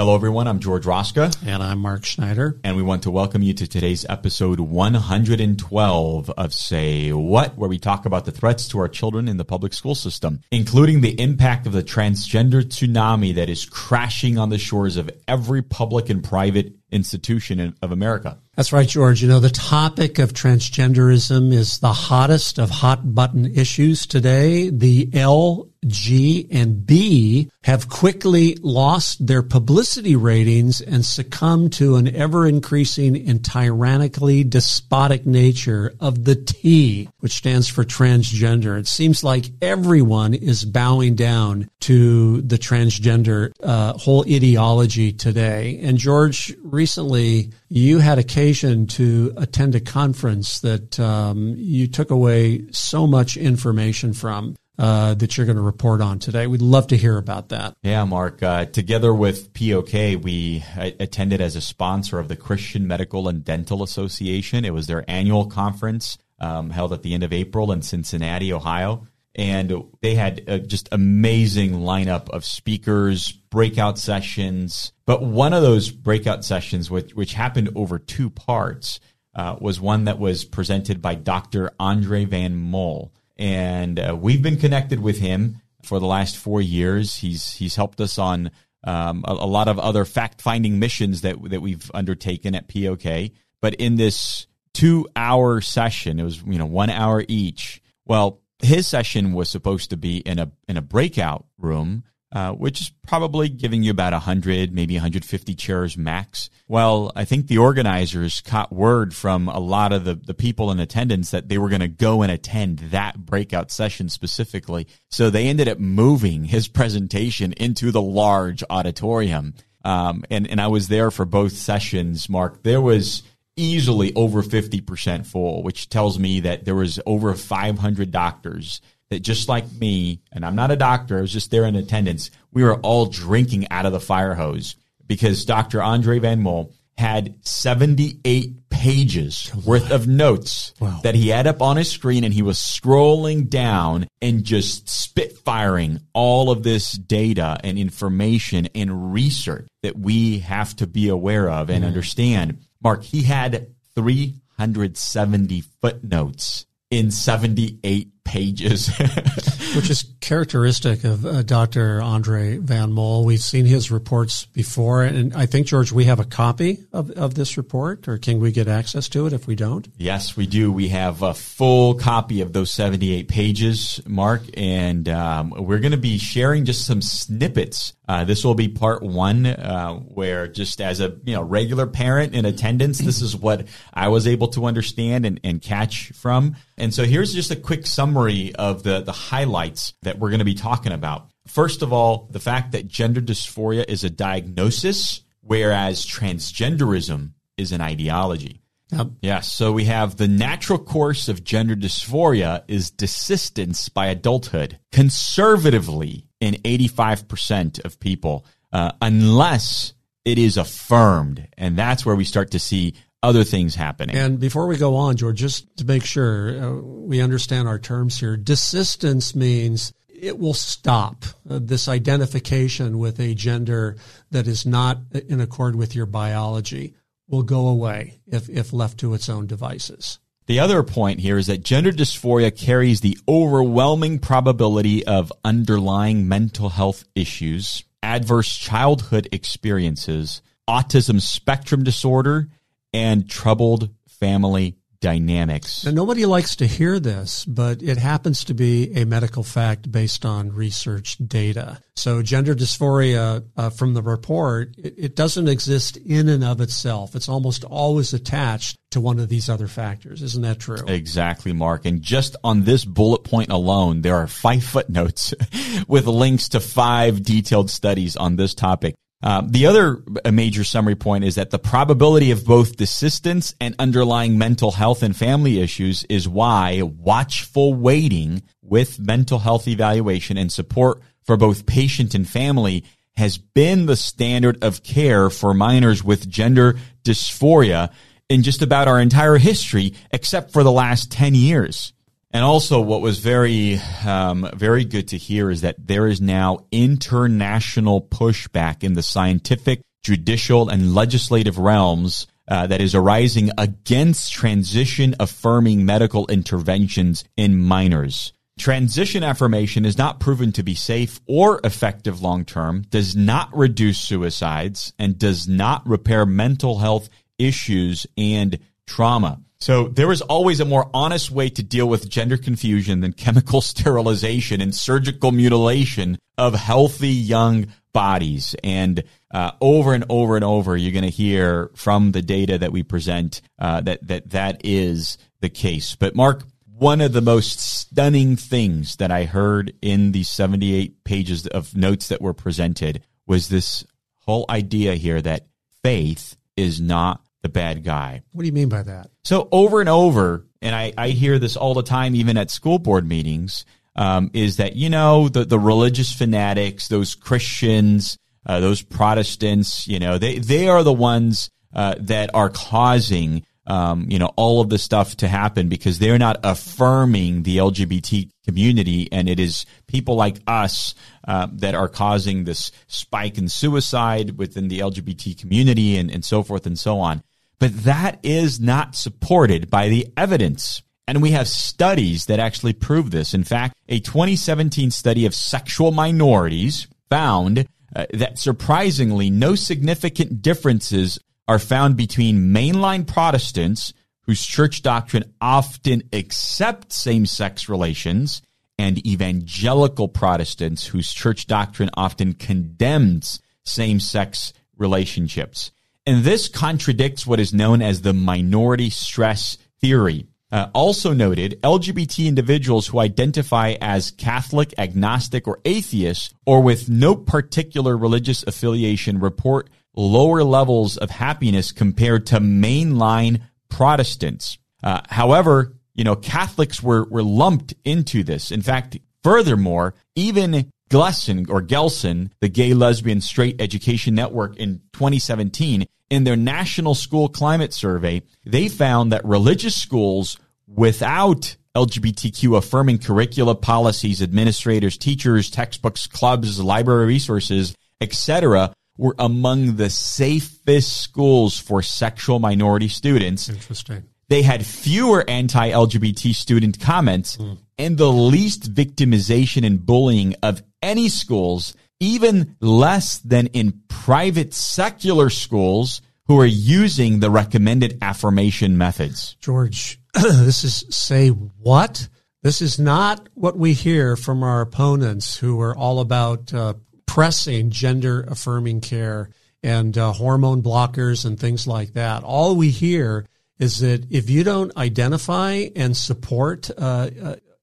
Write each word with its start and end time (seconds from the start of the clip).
Hello, 0.00 0.14
everyone. 0.14 0.48
I'm 0.48 0.60
George 0.60 0.86
Roska. 0.86 1.30
And 1.46 1.62
I'm 1.62 1.78
Mark 1.78 2.06
Schneider. 2.06 2.58
And 2.64 2.74
we 2.74 2.82
want 2.82 3.02
to 3.02 3.10
welcome 3.10 3.42
you 3.42 3.52
to 3.52 3.66
today's 3.66 4.06
episode 4.08 4.58
112 4.58 6.30
of 6.30 6.54
Say 6.54 7.12
What, 7.12 7.58
where 7.58 7.68
we 7.68 7.78
talk 7.78 8.06
about 8.06 8.24
the 8.24 8.32
threats 8.32 8.66
to 8.68 8.78
our 8.78 8.88
children 8.88 9.28
in 9.28 9.36
the 9.36 9.44
public 9.44 9.74
school 9.74 9.94
system, 9.94 10.40
including 10.50 11.02
the 11.02 11.20
impact 11.20 11.66
of 11.66 11.74
the 11.74 11.82
transgender 11.82 12.62
tsunami 12.62 13.34
that 13.34 13.50
is 13.50 13.66
crashing 13.66 14.38
on 14.38 14.48
the 14.48 14.56
shores 14.56 14.96
of 14.96 15.10
every 15.28 15.60
public 15.60 16.08
and 16.08 16.24
private 16.24 16.79
institution 16.92 17.74
of 17.82 17.92
America. 17.92 18.38
That's 18.56 18.72
right, 18.72 18.88
George. 18.88 19.22
You 19.22 19.28
know, 19.28 19.40
the 19.40 19.48
topic 19.48 20.18
of 20.18 20.32
transgenderism 20.34 21.52
is 21.52 21.78
the 21.78 21.92
hottest 21.92 22.58
of 22.58 22.68
hot 22.68 23.14
button 23.14 23.46
issues 23.46 24.06
today. 24.06 24.68
The 24.68 25.08
L, 25.14 25.68
G, 25.86 26.46
and 26.50 26.84
B 26.84 27.48
have 27.62 27.88
quickly 27.88 28.56
lost 28.60 29.26
their 29.26 29.42
publicity 29.42 30.14
ratings 30.14 30.82
and 30.82 31.06
succumbed 31.06 31.72
to 31.74 31.96
an 31.96 32.14
ever 32.14 32.46
increasing 32.46 33.16
and 33.28 33.42
tyrannically 33.42 34.44
despotic 34.44 35.24
nature 35.24 35.94
of 36.00 36.24
the 36.24 36.34
T, 36.34 37.08
which 37.20 37.32
stands 37.32 37.68
for 37.68 37.84
transgender. 37.84 38.78
It 38.78 38.88
seems 38.88 39.24
like 39.24 39.46
everyone 39.62 40.34
is 40.34 40.64
bowing 40.64 41.14
down 41.14 41.70
to 41.80 42.42
the 42.42 42.58
transgender 42.58 43.52
uh, 43.62 43.94
whole 43.94 44.22
ideology 44.22 45.12
today. 45.12 45.80
And 45.82 45.96
George, 45.96 46.54
recently 46.80 47.52
you 47.68 47.98
had 47.98 48.18
occasion 48.18 48.86
to 48.86 49.34
attend 49.36 49.74
a 49.74 49.80
conference 49.80 50.60
that 50.60 50.98
um, 50.98 51.54
you 51.58 51.86
took 51.86 52.10
away 52.10 52.64
so 52.70 53.06
much 53.06 53.36
information 53.36 54.14
from. 54.14 54.56
Uh, 54.78 55.12
that 55.12 55.36
you're 55.36 55.44
going 55.44 55.58
to 55.58 55.62
report 55.62 56.00
on 56.00 56.18
today. 56.18 56.46
We'd 56.46 56.62
love 56.62 56.86
to 56.86 56.96
hear 56.96 57.18
about 57.18 57.50
that. 57.50 57.74
Yeah, 57.82 58.02
Mark. 58.06 58.42
Uh, 58.42 58.64
together 58.64 59.12
with 59.12 59.52
POK, 59.52 59.92
we 60.24 60.64
uh, 60.74 60.92
attended 60.98 61.42
as 61.42 61.54
a 61.54 61.60
sponsor 61.60 62.18
of 62.18 62.28
the 62.28 62.36
Christian 62.36 62.86
Medical 62.86 63.28
and 63.28 63.44
Dental 63.44 63.82
Association. 63.82 64.64
It 64.64 64.72
was 64.72 64.86
their 64.86 65.04
annual 65.06 65.44
conference 65.44 66.16
um, 66.38 66.70
held 66.70 66.94
at 66.94 67.02
the 67.02 67.12
end 67.12 67.22
of 67.24 67.30
April 67.30 67.72
in 67.72 67.82
Cincinnati, 67.82 68.54
Ohio 68.54 69.06
and 69.34 69.72
they 70.02 70.14
had 70.14 70.42
a 70.48 70.58
just 70.58 70.88
amazing 70.92 71.72
lineup 71.72 72.28
of 72.30 72.44
speakers, 72.44 73.32
breakout 73.32 73.98
sessions. 73.98 74.92
But 75.06 75.22
one 75.22 75.52
of 75.52 75.62
those 75.62 75.90
breakout 75.90 76.44
sessions, 76.44 76.90
which, 76.90 77.14
which 77.14 77.34
happened 77.34 77.70
over 77.74 77.98
two 77.98 78.30
parts, 78.30 79.00
uh, 79.34 79.56
was 79.60 79.80
one 79.80 80.04
that 80.04 80.18
was 80.18 80.44
presented 80.44 81.00
by 81.00 81.14
Dr. 81.14 81.70
Andre 81.78 82.24
Van 82.24 82.56
Mol, 82.56 83.12
and 83.36 83.98
uh, 83.98 84.16
we've 84.20 84.42
been 84.42 84.56
connected 84.56 85.00
with 85.00 85.18
him 85.18 85.60
for 85.82 86.00
the 86.00 86.06
last 86.06 86.36
four 86.36 86.60
years. 86.60 87.16
He's 87.16 87.52
he's 87.52 87.76
helped 87.76 88.00
us 88.00 88.18
on 88.18 88.50
um, 88.84 89.24
a, 89.26 89.32
a 89.32 89.46
lot 89.46 89.68
of 89.68 89.78
other 89.78 90.04
fact 90.04 90.42
finding 90.42 90.78
missions 90.78 91.20
that 91.20 91.36
that 91.50 91.62
we've 91.62 91.90
undertaken 91.94 92.54
at 92.54 92.68
POK. 92.68 93.30
But 93.60 93.74
in 93.74 93.96
this 93.96 94.46
two 94.74 95.06
hour 95.14 95.60
session, 95.60 96.18
it 96.18 96.24
was 96.24 96.42
you 96.42 96.58
know 96.58 96.66
one 96.66 96.90
hour 96.90 97.24
each. 97.28 97.82
Well, 98.06 98.40
his 98.62 98.86
session 98.86 99.32
was 99.32 99.50
supposed 99.50 99.90
to 99.90 99.96
be 99.96 100.18
in 100.18 100.38
a 100.38 100.50
in 100.68 100.76
a 100.76 100.82
breakout 100.82 101.46
room, 101.58 102.04
uh, 102.32 102.52
which 102.52 102.80
is 102.80 102.92
probably 103.06 103.48
giving 103.48 103.82
you 103.82 103.90
about 103.90 104.12
100, 104.12 104.72
maybe 104.72 104.94
150 104.94 105.54
chairs 105.54 105.96
max. 105.96 106.48
Well, 106.68 107.10
I 107.16 107.24
think 107.24 107.48
the 107.48 107.58
organizers 107.58 108.40
caught 108.40 108.72
word 108.72 109.14
from 109.14 109.48
a 109.48 109.58
lot 109.58 109.92
of 109.92 110.04
the, 110.04 110.14
the 110.14 110.34
people 110.34 110.70
in 110.70 110.78
attendance 110.78 111.32
that 111.32 111.48
they 111.48 111.58
were 111.58 111.68
going 111.68 111.80
to 111.80 111.88
go 111.88 112.22
and 112.22 112.30
attend 112.30 112.78
that 112.90 113.26
breakout 113.26 113.72
session 113.72 114.08
specifically. 114.08 114.86
So 115.10 115.28
they 115.28 115.48
ended 115.48 115.68
up 115.68 115.80
moving 115.80 116.44
his 116.44 116.68
presentation 116.68 117.52
into 117.54 117.90
the 117.90 118.02
large 118.02 118.62
auditorium. 118.70 119.54
Um, 119.84 120.24
and, 120.30 120.46
and 120.46 120.60
I 120.60 120.68
was 120.68 120.88
there 120.88 121.10
for 121.10 121.24
both 121.24 121.52
sessions, 121.52 122.28
Mark. 122.28 122.62
There 122.62 122.80
was 122.80 123.24
easily 123.56 124.14
over 124.14 124.42
50% 124.42 125.26
full, 125.26 125.62
which 125.62 125.88
tells 125.88 126.18
me 126.18 126.40
that 126.40 126.64
there 126.64 126.74
was 126.74 127.00
over 127.06 127.34
500 127.34 128.10
doctors 128.10 128.80
that 129.10 129.20
just 129.20 129.48
like 129.48 129.70
me, 129.72 130.20
and 130.32 130.44
I'm 130.46 130.54
not 130.54 130.70
a 130.70 130.76
doctor, 130.76 131.18
I 131.18 131.20
was 131.20 131.32
just 131.32 131.50
there 131.50 131.64
in 131.64 131.76
attendance, 131.76 132.30
we 132.52 132.62
were 132.62 132.76
all 132.80 133.06
drinking 133.06 133.68
out 133.70 133.86
of 133.86 133.92
the 133.92 134.00
fire 134.00 134.34
hose 134.34 134.76
because 135.06 135.44
Dr. 135.44 135.82
Andre 135.82 136.20
Van 136.20 136.40
Mol 136.40 136.72
had 136.96 137.34
78 137.46 138.68
pages 138.68 139.50
worth 139.66 139.90
of 139.90 140.06
notes 140.06 140.74
wow. 140.80 141.00
that 141.02 141.14
he 141.14 141.28
had 141.28 141.46
up 141.46 141.60
on 141.60 141.76
his 141.76 141.90
screen 141.90 142.24
and 142.24 142.32
he 142.32 142.42
was 142.42 142.58
scrolling 142.58 143.48
down 143.48 144.06
and 144.22 144.44
just 144.44 144.86
spitfiring 144.86 146.00
all 146.12 146.50
of 146.50 146.62
this 146.62 146.92
data 146.92 147.58
and 147.64 147.78
information 147.78 148.68
and 148.74 149.12
research 149.12 149.66
that 149.82 149.98
we 149.98 150.40
have 150.40 150.76
to 150.76 150.86
be 150.86 151.08
aware 151.08 151.48
of 151.48 151.70
and 151.70 151.84
mm. 151.84 151.86
understand 151.86 152.58
Mark, 152.82 153.02
he 153.02 153.22
had 153.22 153.74
370 153.94 155.60
footnotes 155.80 156.66
in 156.90 157.10
78 157.10 158.19
pages. 158.30 158.88
Which 159.74 159.90
is 159.90 160.04
characteristic 160.20 161.02
of 161.02 161.26
uh, 161.26 161.42
Dr. 161.42 162.00
Andre 162.00 162.58
Van 162.58 162.92
Mol. 162.92 163.24
We've 163.24 163.40
seen 163.40 163.66
his 163.66 163.90
reports 163.90 164.44
before, 164.44 165.02
and 165.02 165.34
I 165.34 165.46
think, 165.46 165.66
George, 165.66 165.90
we 165.90 166.04
have 166.04 166.20
a 166.20 166.24
copy 166.24 166.84
of, 166.92 167.10
of 167.12 167.34
this 167.34 167.56
report, 167.56 168.06
or 168.06 168.18
can 168.18 168.38
we 168.38 168.52
get 168.52 168.68
access 168.68 169.08
to 169.10 169.26
it 169.26 169.32
if 169.32 169.48
we 169.48 169.56
don't? 169.56 169.88
Yes, 169.98 170.36
we 170.36 170.46
do. 170.46 170.70
We 170.70 170.88
have 170.88 171.22
a 171.22 171.34
full 171.34 171.94
copy 171.94 172.40
of 172.40 172.52
those 172.52 172.70
78 172.70 173.26
pages, 173.28 174.00
Mark, 174.06 174.42
and 174.54 175.08
um, 175.08 175.50
we're 175.50 175.80
going 175.80 175.90
to 175.90 175.98
be 175.98 176.18
sharing 176.18 176.64
just 176.64 176.86
some 176.86 177.02
snippets. 177.02 177.94
Uh, 178.08 178.24
this 178.24 178.44
will 178.44 178.54
be 178.54 178.68
part 178.68 179.02
one, 179.02 179.46
uh, 179.46 179.94
where 179.94 180.48
just 180.48 180.80
as 180.80 181.00
a 181.00 181.16
you 181.24 181.32
know 181.32 181.42
regular 181.42 181.86
parent 181.86 182.34
in 182.34 182.44
attendance, 182.44 182.98
this 182.98 183.22
is 183.22 183.36
what 183.36 183.68
I 183.94 184.08
was 184.08 184.26
able 184.26 184.48
to 184.48 184.66
understand 184.66 185.24
and, 185.24 185.38
and 185.44 185.62
catch 185.62 186.10
from. 186.12 186.56
And 186.76 186.92
so 186.92 187.04
here's 187.04 187.32
just 187.32 187.50
a 187.50 187.56
quick 187.56 187.86
summary 187.86 188.19
of 188.58 188.82
the, 188.82 189.00
the 189.00 189.12
highlights 189.12 189.94
that 190.02 190.18
we're 190.18 190.30
going 190.30 190.40
to 190.40 190.44
be 190.44 190.54
talking 190.54 190.92
about. 190.92 191.30
First 191.46 191.82
of 191.82 191.92
all, 191.92 192.28
the 192.30 192.40
fact 192.40 192.72
that 192.72 192.86
gender 192.86 193.20
dysphoria 193.20 193.84
is 193.88 194.04
a 194.04 194.10
diagnosis, 194.10 195.22
whereas 195.40 196.06
transgenderism 196.06 197.32
is 197.56 197.72
an 197.72 197.80
ideology. 197.80 198.62
Yep. 198.92 199.06
Yes. 199.22 199.52
So 199.52 199.72
we 199.72 199.84
have 199.84 200.16
the 200.16 200.28
natural 200.28 200.78
course 200.78 201.28
of 201.28 201.44
gender 201.44 201.76
dysphoria 201.76 202.64
is 202.66 202.90
desistance 202.90 203.92
by 203.92 204.06
adulthood, 204.06 204.78
conservatively 204.90 206.26
in 206.40 206.54
85% 206.54 207.84
of 207.84 208.00
people, 208.00 208.44
uh, 208.72 208.92
unless 209.00 209.94
it 210.24 210.38
is 210.38 210.56
affirmed. 210.56 211.48
And 211.56 211.76
that's 211.76 212.04
where 212.04 212.16
we 212.16 212.24
start 212.24 212.50
to 212.52 212.58
see 212.58 212.94
other 213.22 213.44
things 213.44 213.74
happening. 213.74 214.16
And 214.16 214.40
before 214.40 214.66
we 214.66 214.76
go 214.76 214.96
on, 214.96 215.16
George, 215.16 215.38
just 215.38 215.76
to 215.78 215.84
make 215.84 216.04
sure 216.04 216.62
uh, 216.62 216.72
we 216.80 217.20
understand 217.20 217.68
our 217.68 217.78
terms 217.78 218.18
here, 218.18 218.36
desistance 218.36 219.34
means 219.34 219.92
it 220.08 220.38
will 220.38 220.54
stop 220.54 221.24
uh, 221.48 221.58
this 221.62 221.88
identification 221.88 222.98
with 222.98 223.20
a 223.20 223.34
gender 223.34 223.96
that 224.30 224.46
is 224.46 224.66
not 224.66 224.98
in 225.28 225.40
accord 225.40 225.76
with 225.76 225.94
your 225.94 226.06
biology 226.06 226.94
will 227.28 227.42
go 227.42 227.68
away 227.68 228.20
if, 228.26 228.48
if 228.48 228.72
left 228.72 228.98
to 228.98 229.14
its 229.14 229.28
own 229.28 229.46
devices. 229.46 230.18
The 230.46 230.58
other 230.58 230.82
point 230.82 231.20
here 231.20 231.38
is 231.38 231.46
that 231.46 231.62
gender 231.62 231.92
dysphoria 231.92 232.56
carries 232.56 233.00
the 233.00 233.16
overwhelming 233.28 234.18
probability 234.18 235.06
of 235.06 235.32
underlying 235.44 236.26
mental 236.26 236.70
health 236.70 237.04
issues, 237.14 237.84
adverse 238.02 238.56
childhood 238.56 239.28
experiences, 239.30 240.42
autism 240.68 241.20
spectrum 241.20 241.84
disorder, 241.84 242.48
and 242.92 243.28
troubled 243.28 243.90
family 244.08 244.76
dynamics. 245.00 245.84
Now, 245.84 245.92
nobody 245.92 246.26
likes 246.26 246.56
to 246.56 246.66
hear 246.66 247.00
this, 247.00 247.44
but 247.46 247.82
it 247.82 247.96
happens 247.96 248.44
to 248.44 248.54
be 248.54 248.92
a 248.94 249.06
medical 249.06 249.42
fact 249.42 249.90
based 249.90 250.24
on 250.24 250.52
research 250.52 251.16
data. 251.26 251.80
So, 251.96 252.22
gender 252.22 252.54
dysphoria 252.54 253.44
uh, 253.56 253.70
from 253.70 253.94
the 253.94 254.02
report, 254.02 254.74
it, 254.78 254.94
it, 254.96 255.16
doesn't 255.16 255.48
exist 255.48 255.96
in 255.96 256.28
and 256.28 256.44
of 256.44 256.60
itself. 256.60 257.14
It's 257.14 257.28
almost 257.28 257.64
always 257.64 258.12
attached 258.12 258.76
to 258.90 259.00
one 259.00 259.18
of 259.18 259.28
these 259.28 259.48
other 259.48 259.68
factors. 259.68 260.22
Isn't 260.22 260.42
that 260.42 260.60
true? 260.60 260.84
Exactly, 260.86 261.52
Mark. 261.52 261.84
And 261.86 262.02
just 262.02 262.36
on 262.44 262.64
this 262.64 262.84
bullet 262.84 263.24
point 263.24 263.50
alone, 263.50 264.02
there 264.02 264.16
are 264.16 264.26
five 264.26 264.64
footnotes 264.64 265.34
with 265.88 266.06
links 266.06 266.50
to 266.50 266.60
five 266.60 267.22
detailed 267.22 267.70
studies 267.70 268.16
on 268.16 268.36
this 268.36 268.54
topic. 268.54 268.94
Uh, 269.22 269.42
the 269.46 269.66
other 269.66 270.02
major 270.32 270.64
summary 270.64 270.94
point 270.94 271.24
is 271.24 271.34
that 271.34 271.50
the 271.50 271.58
probability 271.58 272.30
of 272.30 272.46
both 272.46 272.76
desistance 272.76 273.54
and 273.60 273.74
underlying 273.78 274.38
mental 274.38 274.70
health 274.70 275.02
and 275.02 275.14
family 275.14 275.60
issues 275.60 276.04
is 276.04 276.26
why 276.26 276.80
watchful 276.82 277.74
waiting 277.74 278.42
with 278.62 278.98
mental 278.98 279.38
health 279.38 279.68
evaluation 279.68 280.38
and 280.38 280.50
support 280.50 281.02
for 281.24 281.36
both 281.36 281.66
patient 281.66 282.14
and 282.14 282.26
family 282.26 282.82
has 283.16 283.36
been 283.36 283.84
the 283.84 283.96
standard 283.96 284.62
of 284.64 284.82
care 284.82 285.28
for 285.28 285.52
minors 285.52 286.02
with 286.02 286.28
gender 286.28 286.78
dysphoria 287.04 287.90
in 288.30 288.42
just 288.42 288.62
about 288.62 288.88
our 288.88 288.98
entire 288.98 289.36
history, 289.36 289.92
except 290.12 290.52
for 290.52 290.62
the 290.62 290.72
last 290.72 291.10
10 291.12 291.34
years. 291.34 291.92
And 292.32 292.44
also, 292.44 292.80
what 292.80 293.00
was 293.00 293.18
very, 293.18 293.80
um, 294.06 294.48
very 294.54 294.84
good 294.84 295.08
to 295.08 295.18
hear 295.18 295.50
is 295.50 295.62
that 295.62 295.74
there 295.84 296.06
is 296.06 296.20
now 296.20 296.60
international 296.70 298.02
pushback 298.02 298.84
in 298.84 298.92
the 298.92 299.02
scientific, 299.02 299.80
judicial, 300.04 300.68
and 300.68 300.94
legislative 300.94 301.58
realms 301.58 302.28
uh, 302.46 302.68
that 302.68 302.80
is 302.80 302.94
arising 302.94 303.50
against 303.58 304.32
transition 304.32 305.16
affirming 305.18 305.84
medical 305.84 306.26
interventions 306.28 307.24
in 307.36 307.58
minors. 307.58 308.32
Transition 308.58 309.24
affirmation 309.24 309.84
is 309.84 309.98
not 309.98 310.20
proven 310.20 310.52
to 310.52 310.62
be 310.62 310.74
safe 310.74 311.20
or 311.26 311.60
effective 311.64 312.20
long 312.22 312.44
term, 312.44 312.82
does 312.90 313.16
not 313.16 313.48
reduce 313.56 313.98
suicides, 313.98 314.92
and 314.98 315.18
does 315.18 315.48
not 315.48 315.86
repair 315.88 316.26
mental 316.26 316.78
health 316.78 317.08
issues 317.38 318.06
and 318.16 318.58
trauma. 318.86 319.40
So 319.60 319.88
there 319.88 320.10
is 320.10 320.22
always 320.22 320.60
a 320.60 320.64
more 320.64 320.88
honest 320.94 321.30
way 321.30 321.50
to 321.50 321.62
deal 321.62 321.86
with 321.86 322.08
gender 322.08 322.38
confusion 322.38 323.00
than 323.00 323.12
chemical 323.12 323.60
sterilization 323.60 324.60
and 324.60 324.74
surgical 324.74 325.32
mutilation 325.32 326.18
of 326.38 326.54
healthy 326.54 327.08
young 327.08 327.66
bodies. 327.92 328.56
And 328.64 329.04
uh, 329.30 329.52
over 329.60 329.92
and 329.92 330.04
over 330.08 330.36
and 330.36 330.44
over, 330.44 330.76
you're 330.76 330.92
going 330.92 331.04
to 331.04 331.10
hear 331.10 331.70
from 331.74 332.12
the 332.12 332.22
data 332.22 332.56
that 332.58 332.72
we 332.72 332.82
present 332.82 333.42
uh, 333.58 333.82
that 333.82 334.06
that 334.06 334.30
that 334.30 334.60
is 334.64 335.18
the 335.40 335.50
case. 335.50 335.94
But 335.94 336.16
Mark, 336.16 336.44
one 336.64 337.02
of 337.02 337.12
the 337.12 337.20
most 337.20 337.60
stunning 337.60 338.36
things 338.36 338.96
that 338.96 339.10
I 339.10 339.24
heard 339.24 339.74
in 339.82 340.12
the 340.12 340.22
78 340.22 341.04
pages 341.04 341.46
of 341.46 341.76
notes 341.76 342.08
that 342.08 342.22
were 342.22 342.32
presented 342.32 343.04
was 343.26 343.48
this 343.48 343.84
whole 344.20 344.46
idea 344.48 344.94
here 344.94 345.20
that 345.20 345.48
faith 345.82 346.36
is 346.56 346.80
not 346.80 347.22
the 347.42 347.48
bad 347.48 347.84
guy. 347.84 348.22
What 348.32 348.42
do 348.42 348.46
you 348.46 348.52
mean 348.52 348.68
by 348.68 348.82
that? 348.82 349.10
So 349.24 349.48
over 349.50 349.80
and 349.80 349.88
over, 349.88 350.46
and 350.62 350.74
I, 350.74 350.92
I 350.96 351.08
hear 351.10 351.38
this 351.38 351.56
all 351.56 351.74
the 351.74 351.82
time, 351.82 352.14
even 352.14 352.36
at 352.36 352.50
school 352.50 352.78
board 352.78 353.08
meetings, 353.08 353.64
um, 353.96 354.30
is 354.32 354.56
that, 354.58 354.76
you 354.76 354.90
know, 354.90 355.28
the, 355.28 355.44
the 355.44 355.58
religious 355.58 356.12
fanatics, 356.12 356.88
those 356.88 357.14
Christians, 357.14 358.18
uh, 358.46 358.60
those 358.60 358.82
Protestants, 358.82 359.88
you 359.88 359.98
know, 359.98 360.18
they, 360.18 360.38
they 360.38 360.68
are 360.68 360.82
the 360.82 360.92
ones 360.92 361.50
uh, 361.74 361.94
that 361.98 362.30
are 362.34 362.50
causing, 362.50 363.44
um, 363.66 364.06
you 364.08 364.18
know, 364.18 364.32
all 364.36 364.60
of 364.60 364.68
this 364.68 364.82
stuff 364.82 365.16
to 365.18 365.28
happen 365.28 365.68
because 365.68 365.98
they're 365.98 366.18
not 366.18 366.40
affirming 366.42 367.42
the 367.42 367.58
LGBT 367.58 368.30
community. 368.44 369.08
And 369.12 369.28
it 369.28 369.38
is 369.38 369.66
people 369.86 370.14
like 370.14 370.38
us 370.46 370.94
uh, 371.26 371.48
that 371.52 371.74
are 371.74 371.88
causing 371.88 372.44
this 372.44 372.72
spike 372.86 373.38
in 373.38 373.48
suicide 373.48 374.38
within 374.38 374.68
the 374.68 374.80
LGBT 374.80 375.38
community 375.38 375.96
and, 375.96 376.10
and 376.10 376.24
so 376.24 376.42
forth 376.42 376.66
and 376.66 376.78
so 376.78 376.98
on. 376.98 377.22
But 377.60 377.84
that 377.84 378.18
is 378.24 378.58
not 378.58 378.96
supported 378.96 379.70
by 379.70 379.88
the 379.88 380.08
evidence. 380.16 380.82
And 381.06 381.22
we 381.22 381.32
have 381.32 381.46
studies 381.46 382.26
that 382.26 382.40
actually 382.40 382.72
prove 382.72 383.10
this. 383.10 383.34
In 383.34 383.44
fact, 383.44 383.76
a 383.88 384.00
2017 384.00 384.90
study 384.90 385.26
of 385.26 385.34
sexual 385.34 385.92
minorities 385.92 386.88
found 387.10 387.66
uh, 387.94 388.06
that 388.14 388.38
surprisingly 388.38 389.30
no 389.30 389.54
significant 389.54 390.40
differences 390.40 391.18
are 391.46 391.58
found 391.58 391.96
between 391.96 392.52
mainline 392.54 393.06
Protestants 393.06 393.92
whose 394.22 394.46
church 394.46 394.82
doctrine 394.82 395.24
often 395.40 396.02
accepts 396.12 396.96
same-sex 396.96 397.68
relations 397.68 398.40
and 398.78 399.04
evangelical 399.04 400.06
Protestants 400.08 400.86
whose 400.86 401.12
church 401.12 401.46
doctrine 401.46 401.90
often 401.94 402.32
condemns 402.34 403.40
same-sex 403.64 404.52
relationships. 404.78 405.72
And 406.06 406.24
this 406.24 406.48
contradicts 406.48 407.26
what 407.26 407.40
is 407.40 407.52
known 407.52 407.82
as 407.82 408.02
the 408.02 408.12
minority 408.12 408.90
stress 408.90 409.58
theory. 409.80 410.26
Uh, 410.52 410.68
also 410.74 411.12
noted, 411.12 411.60
LGBT 411.62 412.26
individuals 412.26 412.88
who 412.88 412.98
identify 412.98 413.76
as 413.80 414.10
Catholic, 414.10 414.74
agnostic, 414.78 415.46
or 415.46 415.60
atheist, 415.64 416.34
or 416.44 416.60
with 416.60 416.88
no 416.88 417.14
particular 417.14 417.96
religious 417.96 418.42
affiliation, 418.42 419.20
report 419.20 419.70
lower 419.94 420.42
levels 420.42 420.96
of 420.96 421.10
happiness 421.10 421.70
compared 421.70 422.26
to 422.26 422.40
mainline 422.40 423.42
Protestants. 423.68 424.58
Uh, 424.82 425.00
however, 425.08 425.76
you 425.94 426.02
know, 426.02 426.16
Catholics 426.16 426.82
were, 426.82 427.04
were 427.04 427.22
lumped 427.22 427.74
into 427.84 428.24
this. 428.24 428.50
In 428.50 428.62
fact, 428.62 428.98
furthermore, 429.22 429.94
even 430.16 430.70
Gleason 430.90 431.46
or 431.48 431.62
Gelson, 431.62 432.30
the 432.40 432.48
Gay 432.48 432.74
Lesbian 432.74 433.20
Straight 433.20 433.60
Education 433.60 434.14
Network 434.14 434.56
in 434.56 434.80
2017, 434.92 435.86
in 436.10 436.24
their 436.24 436.36
National 436.36 436.94
School 436.94 437.28
Climate 437.28 437.72
Survey, 437.72 438.22
they 438.44 438.68
found 438.68 439.12
that 439.12 439.24
religious 439.24 439.80
schools 439.80 440.36
without 440.66 441.56
LGBTQ 441.76 442.58
affirming 442.58 442.98
curricula, 442.98 443.54
policies, 443.54 444.20
administrators, 444.20 444.98
teachers, 444.98 445.48
textbooks, 445.50 446.08
clubs, 446.08 446.58
library 446.60 447.06
resources, 447.06 447.76
etc., 448.00 448.74
were 448.98 449.14
among 449.18 449.76
the 449.76 449.88
safest 449.88 451.00
schools 451.00 451.58
for 451.58 451.80
sexual 451.80 452.40
minority 452.40 452.88
students. 452.88 453.48
Interesting. 453.48 454.04
They 454.30 454.42
had 454.42 454.64
fewer 454.64 455.24
anti-LGBT 455.28 456.34
student 456.34 456.78
comments 456.78 457.36
mm. 457.36 457.58
and 457.76 457.98
the 457.98 458.10
least 458.10 458.72
victimization 458.72 459.66
and 459.66 459.84
bullying 459.84 460.36
of 460.42 460.62
any 460.80 461.08
schools 461.08 461.74
even 461.98 462.56
less 462.60 463.18
than 463.18 463.48
in 463.48 463.82
private 463.88 464.54
secular 464.54 465.30
schools 465.30 466.00
who 466.26 466.38
are 466.38 466.46
using 466.46 467.18
the 467.18 467.28
recommended 467.28 467.98
affirmation 468.00 468.78
methods. 468.78 469.36
George, 469.40 470.00
this 470.14 470.62
is 470.62 470.84
say 470.90 471.28
what? 471.30 472.08
This 472.44 472.62
is 472.62 472.78
not 472.78 473.28
what 473.34 473.58
we 473.58 473.72
hear 473.72 474.16
from 474.16 474.44
our 474.44 474.60
opponents 474.60 475.36
who 475.36 475.60
are 475.60 475.76
all 475.76 475.98
about 475.98 476.54
uh, 476.54 476.74
pressing 477.04 477.70
gender 477.70 478.22
affirming 478.22 478.80
care 478.80 479.30
and 479.64 479.98
uh, 479.98 480.12
hormone 480.12 480.62
blockers 480.62 481.24
and 481.24 481.38
things 481.38 481.66
like 481.66 481.94
that. 481.94 482.22
All 482.22 482.54
we 482.54 482.70
hear 482.70 483.26
is 483.60 483.78
that 483.80 484.06
if 484.10 484.28
you 484.28 484.42
don't 484.42 484.76
identify 484.76 485.68
and 485.76 485.96
support 485.96 486.70
uh, 486.76 487.10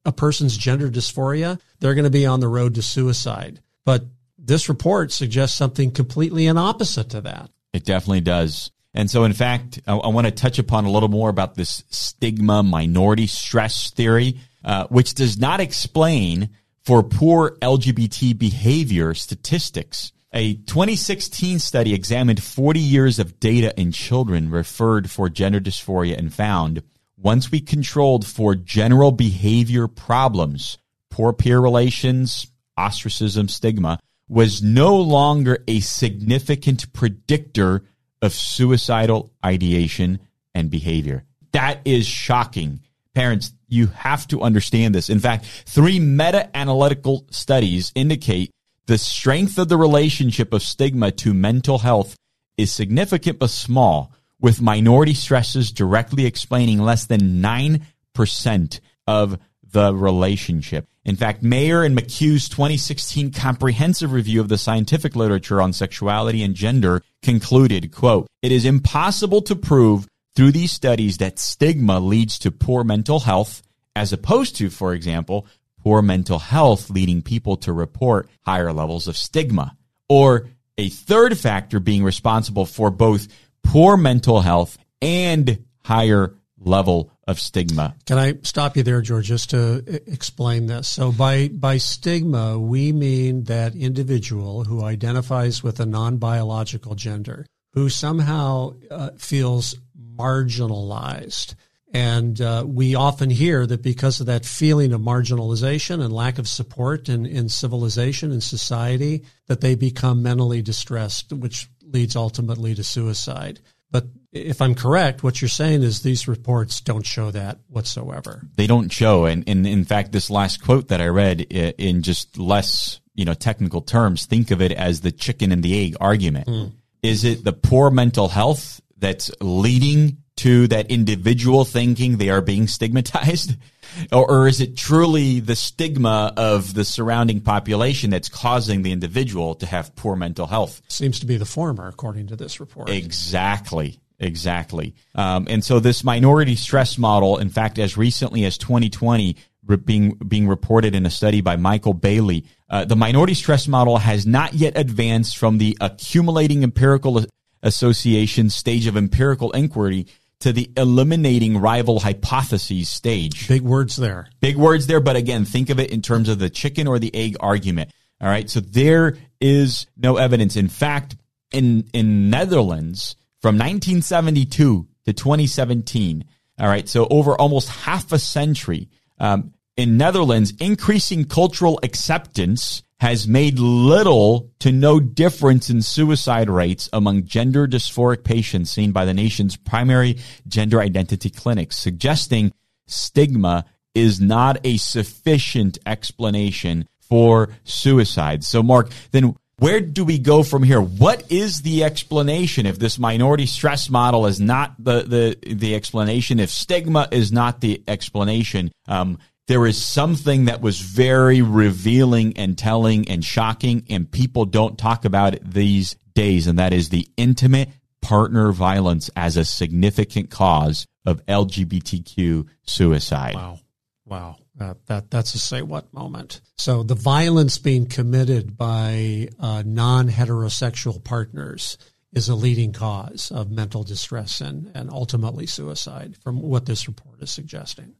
a 0.05 0.11
person's 0.11 0.55
gender 0.55 0.89
dysphoria, 0.89 1.59
they're 1.79 1.95
going 1.95 2.05
to 2.05 2.11
be 2.11 2.25
on 2.25 2.39
the 2.39 2.47
road 2.47 2.75
to 2.75 2.81
suicide. 2.81 3.59
But 3.83 4.05
this 4.37 4.69
report 4.69 5.11
suggests 5.11 5.57
something 5.57 5.91
completely 5.91 6.47
an 6.47 6.57
opposite 6.57 7.09
to 7.09 7.21
that. 7.21 7.49
It 7.73 7.83
definitely 7.83 8.21
does. 8.21 8.71
And 8.93 9.09
so, 9.11 9.25
in 9.25 9.33
fact, 9.33 9.81
I, 9.87 9.97
I 9.97 10.07
want 10.07 10.25
to 10.25 10.31
touch 10.31 10.59
upon 10.59 10.85
a 10.85 10.91
little 10.91 11.09
more 11.09 11.29
about 11.29 11.55
this 11.55 11.83
stigma 11.89 12.63
minority 12.63 13.27
stress 13.27 13.89
theory, 13.91 14.39
uh, 14.63 14.87
which 14.87 15.15
does 15.15 15.37
not 15.37 15.59
explain 15.59 16.49
for 16.85 17.03
poor 17.03 17.57
LGBT 17.61 18.37
behavior 18.37 19.13
statistics. 19.13 20.11
A 20.37 20.53
2016 20.53 21.57
study 21.57 21.95
examined 21.95 22.43
40 22.43 22.79
years 22.79 23.17
of 23.17 23.39
data 23.39 23.73
in 23.75 23.91
children 23.91 24.51
referred 24.51 25.09
for 25.09 25.29
gender 25.29 25.59
dysphoria 25.59 26.15
and 26.15 26.31
found 26.31 26.83
once 27.17 27.49
we 27.49 27.59
controlled 27.59 28.23
for 28.23 28.53
general 28.53 29.11
behavior 29.11 29.87
problems, 29.87 30.77
poor 31.09 31.33
peer 31.33 31.59
relations, 31.59 32.51
ostracism, 32.77 33.47
stigma, 33.47 33.97
was 34.29 34.61
no 34.61 34.95
longer 34.97 35.63
a 35.67 35.79
significant 35.79 36.93
predictor 36.93 37.83
of 38.21 38.31
suicidal 38.31 39.33
ideation 39.43 40.19
and 40.53 40.69
behavior. 40.69 41.23
That 41.53 41.81
is 41.83 42.05
shocking. 42.05 42.81
Parents, 43.15 43.53
you 43.69 43.87
have 43.87 44.27
to 44.27 44.43
understand 44.43 44.93
this. 44.93 45.09
In 45.09 45.19
fact, 45.19 45.45
three 45.65 45.99
meta 45.99 46.55
analytical 46.55 47.25
studies 47.31 47.91
indicate 47.95 48.51
the 48.87 48.97
strength 48.97 49.57
of 49.57 49.67
the 49.67 49.77
relationship 49.77 50.53
of 50.53 50.63
stigma 50.63 51.11
to 51.11 51.33
mental 51.33 51.79
health 51.79 52.15
is 52.57 52.73
significant 52.73 53.37
but 53.37 53.49
small, 53.49 54.13
with 54.39 54.61
minority 54.61 55.13
stresses 55.13 55.71
directly 55.71 56.25
explaining 56.25 56.79
less 56.79 57.05
than 57.05 57.41
9% 57.41 58.79
of 59.05 59.39
the 59.69 59.93
relationship. 59.93 60.87
In 61.03 61.15
fact, 61.15 61.43
Mayer 61.43 61.83
and 61.83 61.97
McHugh's 61.97 62.47
2016 62.49 63.31
comprehensive 63.31 64.11
review 64.11 64.39
of 64.39 64.47
the 64.47 64.57
scientific 64.57 65.15
literature 65.15 65.61
on 65.61 65.73
sexuality 65.73 66.43
and 66.43 66.55
gender 66.55 67.01
concluded, 67.21 67.93
quote, 67.93 68.27
it 68.41 68.51
is 68.51 68.65
impossible 68.65 69.41
to 69.43 69.55
prove 69.55 70.07
through 70.35 70.51
these 70.51 70.71
studies 70.71 71.17
that 71.17 71.39
stigma 71.39 71.99
leads 71.99 72.39
to 72.39 72.51
poor 72.51 72.83
mental 72.83 73.21
health 73.21 73.61
as 73.95 74.13
opposed 74.13 74.55
to, 74.55 74.69
for 74.69 74.93
example, 74.93 75.45
poor 75.83 76.01
mental 76.01 76.39
health 76.39 76.89
leading 76.89 77.21
people 77.21 77.57
to 77.57 77.73
report 77.73 78.29
higher 78.45 78.73
levels 78.73 79.07
of 79.07 79.17
stigma 79.17 79.77
or 80.09 80.49
a 80.77 80.89
third 80.89 81.37
factor 81.37 81.79
being 81.79 82.03
responsible 82.03 82.65
for 82.65 82.91
both 82.91 83.27
poor 83.63 83.97
mental 83.97 84.41
health 84.41 84.77
and 85.01 85.63
higher 85.83 86.35
level 86.59 87.11
of 87.27 87.39
stigma. 87.39 87.95
Can 88.05 88.17
I 88.17 88.35
stop 88.43 88.77
you 88.77 88.83
there, 88.83 89.01
George, 89.01 89.25
just 89.25 89.49
to 89.51 89.83
explain 90.11 90.65
this? 90.67 90.87
So 90.87 91.11
by, 91.11 91.49
by 91.49 91.77
stigma, 91.77 92.57
we 92.57 92.91
mean 92.91 93.43
that 93.45 93.75
individual 93.75 94.63
who 94.63 94.83
identifies 94.83 95.61
with 95.61 95.79
a 95.79 95.85
non-biological 95.85 96.95
gender, 96.95 97.45
who 97.73 97.89
somehow 97.89 98.75
uh, 98.89 99.11
feels 99.17 99.75
marginalized. 100.15 101.55
And 101.93 102.39
uh, 102.41 102.65
we 102.67 102.95
often 102.95 103.29
hear 103.29 103.65
that 103.65 103.81
because 103.81 104.19
of 104.19 104.25
that 104.25 104.45
feeling 104.45 104.91
of 104.91 105.01
marginalization 105.01 106.03
and 106.03 106.11
lack 106.11 106.37
of 106.37 106.47
support 106.47 107.07
in, 107.07 107.25
in 107.25 107.47
civilization 107.47 108.31
and 108.31 108.43
society, 108.43 109.23
that 109.47 109.61
they 109.61 109.75
become 109.75 110.21
mentally 110.21 110.61
distressed, 110.61 111.31
which 111.31 111.69
leads 111.81 112.15
ultimately 112.15 112.75
to 112.75 112.83
suicide. 112.83 113.61
But 113.89 114.07
if 114.33 114.61
I'm 114.61 114.75
correct, 114.75 115.23
what 115.23 115.41
you're 115.41 115.47
saying 115.47 115.83
is 115.83 116.01
these 116.01 116.27
reports 116.27 116.81
don't 116.81 117.05
show 117.05 117.31
that 117.31 117.59
whatsoever. 117.69 118.41
They 118.55 118.67
don't 118.67 118.91
show, 118.91 119.25
and, 119.25 119.47
and 119.47 119.65
in 119.65 119.85
fact, 119.85 120.11
this 120.11 120.29
last 120.29 120.61
quote 120.61 120.89
that 120.89 120.99
I 120.99 121.07
read 121.07 121.41
in 121.41 122.01
just 122.01 122.37
less 122.37 122.99
you 123.17 123.25
know 123.25 123.33
technical 123.33 123.81
terms, 123.81 124.25
think 124.25 124.51
of 124.51 124.61
it 124.61 124.71
as 124.71 125.01
the 125.01 125.11
chicken 125.11 125.51
and 125.51 125.63
the 125.63 125.85
egg 125.85 125.95
argument. 125.99 126.47
Mm. 126.47 126.73
Is 127.01 127.23
it 127.23 127.43
the 127.43 127.53
poor 127.53 127.89
mental 127.89 128.27
health 128.27 128.81
that's 128.97 129.31
leading 129.41 130.17
to 130.37 130.67
that 130.67 130.89
individual 130.89 131.65
thinking 131.65 132.17
they 132.17 132.29
are 132.29 132.41
being 132.41 132.67
stigmatized? 132.67 133.55
Or, 134.11 134.29
or, 134.29 134.47
is 134.47 134.61
it 134.61 134.77
truly 134.77 135.39
the 135.39 135.55
stigma 135.55 136.31
of 136.37 136.73
the 136.75 136.85
surrounding 136.85 137.39
population 137.41 138.11
that's 138.11 138.29
causing 138.29 138.83
the 138.83 138.91
individual 138.91 139.55
to 139.55 139.65
have 139.65 139.95
poor 139.95 140.15
mental 140.15 140.45
health? 140.45 140.81
Seems 140.87 141.19
to 141.21 141.25
be 141.25 141.37
the 141.37 141.45
former, 141.45 141.87
according 141.87 142.27
to 142.27 142.35
this 142.35 142.59
report. 142.59 142.89
Exactly. 142.89 143.99
Exactly. 144.19 144.95
Um, 145.15 145.47
and 145.49 145.63
so 145.63 145.79
this 145.79 146.03
minority 146.03 146.55
stress 146.55 146.97
model, 146.97 147.37
in 147.37 147.49
fact, 147.49 147.79
as 147.79 147.97
recently 147.97 148.45
as 148.45 148.57
2020, 148.57 149.35
being 149.83 150.11
being 150.27 150.47
reported 150.47 150.95
in 150.95 151.05
a 151.05 151.09
study 151.09 151.41
by 151.41 151.55
Michael 151.55 151.93
Bailey, 151.93 152.45
uh, 152.69 152.85
the 152.85 152.95
minority 152.95 153.33
stress 153.33 153.67
model 153.67 153.97
has 153.97 154.25
not 154.25 154.53
yet 154.53 154.77
advanced 154.77 155.37
from 155.37 155.57
the 155.57 155.77
accumulating 155.81 156.63
empirical 156.63 157.25
association 157.61 158.49
stage 158.49 158.87
of 158.87 158.95
empirical 158.95 159.51
inquiry 159.51 160.07
to 160.39 160.53
the 160.53 160.69
eliminating 160.77 161.57
rival 161.57 161.99
hypotheses 161.99 162.89
stage. 162.89 163.47
Big 163.47 163.61
words 163.61 163.95
there. 163.95 164.29
Big 164.39 164.55
words 164.55 164.87
there, 164.87 164.99
but 164.99 165.15
again, 165.15 165.45
think 165.45 165.69
of 165.69 165.79
it 165.79 165.91
in 165.91 166.01
terms 166.01 166.29
of 166.29 166.39
the 166.39 166.49
chicken 166.49 166.87
or 166.87 166.99
the 166.99 167.13
egg 167.15 167.35
argument. 167.39 167.91
All 168.21 168.29
right. 168.29 168.49
So 168.49 168.59
there 168.59 169.17
is 169.41 169.87
no 169.95 170.17
evidence. 170.17 170.55
In 170.55 170.67
fact, 170.67 171.15
in, 171.51 171.87
in 171.93 172.29
Netherlands 172.29 173.15
from 173.41 173.55
1972 173.55 174.87
to 175.05 175.13
2017. 175.13 176.25
All 176.59 176.67
right. 176.67 176.87
So 176.87 177.07
over 177.09 177.35
almost 177.35 177.69
half 177.69 178.11
a 178.11 178.19
century, 178.19 178.89
um, 179.19 179.53
in 179.75 179.97
Netherlands, 179.97 180.53
increasing 180.59 181.25
cultural 181.25 181.79
acceptance 181.83 182.81
has 182.99 183.27
made 183.27 183.59
little 183.59 184.49
to 184.59 184.71
no 184.71 184.99
difference 184.99 185.69
in 185.69 185.81
suicide 185.81 186.49
rates 186.49 186.89
among 186.91 187.25
gender 187.25 187.67
dysphoric 187.67 188.23
patients 188.23 188.71
seen 188.71 188.91
by 188.91 189.05
the 189.05 189.13
nation's 189.13 189.55
primary 189.55 190.17
gender 190.47 190.81
identity 190.81 191.29
clinics, 191.29 191.77
suggesting 191.77 192.51
stigma 192.87 193.65
is 193.93 194.19
not 194.19 194.57
a 194.63 194.77
sufficient 194.77 195.77
explanation 195.85 196.87
for 196.99 197.49
suicide. 197.63 198.43
So, 198.43 198.61
Mark, 198.63 198.91
then 199.11 199.35
where 199.59 199.79
do 199.79 200.05
we 200.05 200.19
go 200.19 200.43
from 200.43 200.61
here? 200.61 200.81
What 200.81 201.31
is 201.31 201.63
the 201.63 201.83
explanation 201.83 202.65
if 202.65 202.77
this 202.77 202.99
minority 202.99 203.47
stress 203.47 203.89
model 203.89 204.27
is 204.27 204.39
not 204.39 204.75
the 204.77 205.03
the 205.03 205.55
the 205.55 205.75
explanation? 205.75 206.39
If 206.39 206.51
stigma 206.51 207.07
is 207.11 207.31
not 207.31 207.61
the 207.61 207.81
explanation, 207.87 208.71
um, 208.87 209.17
there 209.47 209.65
is 209.65 209.83
something 209.83 210.45
that 210.45 210.61
was 210.61 210.79
very 210.79 211.41
revealing 211.41 212.37
and 212.37 212.57
telling 212.57 213.09
and 213.09 213.23
shocking, 213.23 213.85
and 213.89 214.11
people 214.11 214.45
don't 214.45 214.77
talk 214.77 215.05
about 215.05 215.33
it 215.33 215.49
these 215.49 215.95
days, 216.13 216.47
and 216.47 216.59
that 216.59 216.73
is 216.73 216.89
the 216.89 217.07
intimate 217.17 217.69
partner 218.01 218.51
violence 218.51 219.09
as 219.15 219.37
a 219.37 219.45
significant 219.45 220.29
cause 220.29 220.85
of 221.05 221.25
LGBTQ 221.25 222.47
suicide. 222.65 223.35
Wow. 223.35 223.59
Wow. 224.05 224.35
Uh, 224.59 224.73
that 224.87 225.11
that's 225.11 225.35
a 225.35 225.39
say 225.39 225.61
what 225.61 225.93
moment. 225.93 226.41
So 226.57 226.81
the 226.81 226.95
violence 226.95 227.57
being 227.57 227.85
committed 227.85 228.57
by 228.57 229.29
uh, 229.39 229.63
non 229.65 230.09
heterosexual 230.09 231.03
partners 231.03 231.77
is 232.13 232.29
a 232.29 232.35
leading 232.35 232.71
cause 232.71 233.31
of 233.31 233.51
mental 233.51 233.83
distress 233.83 234.41
and, 234.41 234.71
and 234.73 234.89
ultimately 234.89 235.45
suicide, 235.45 236.15
from 236.23 236.41
what 236.41 236.65
this 236.65 236.87
report 236.87 237.21
is 237.21 237.31
suggesting. 237.31 237.93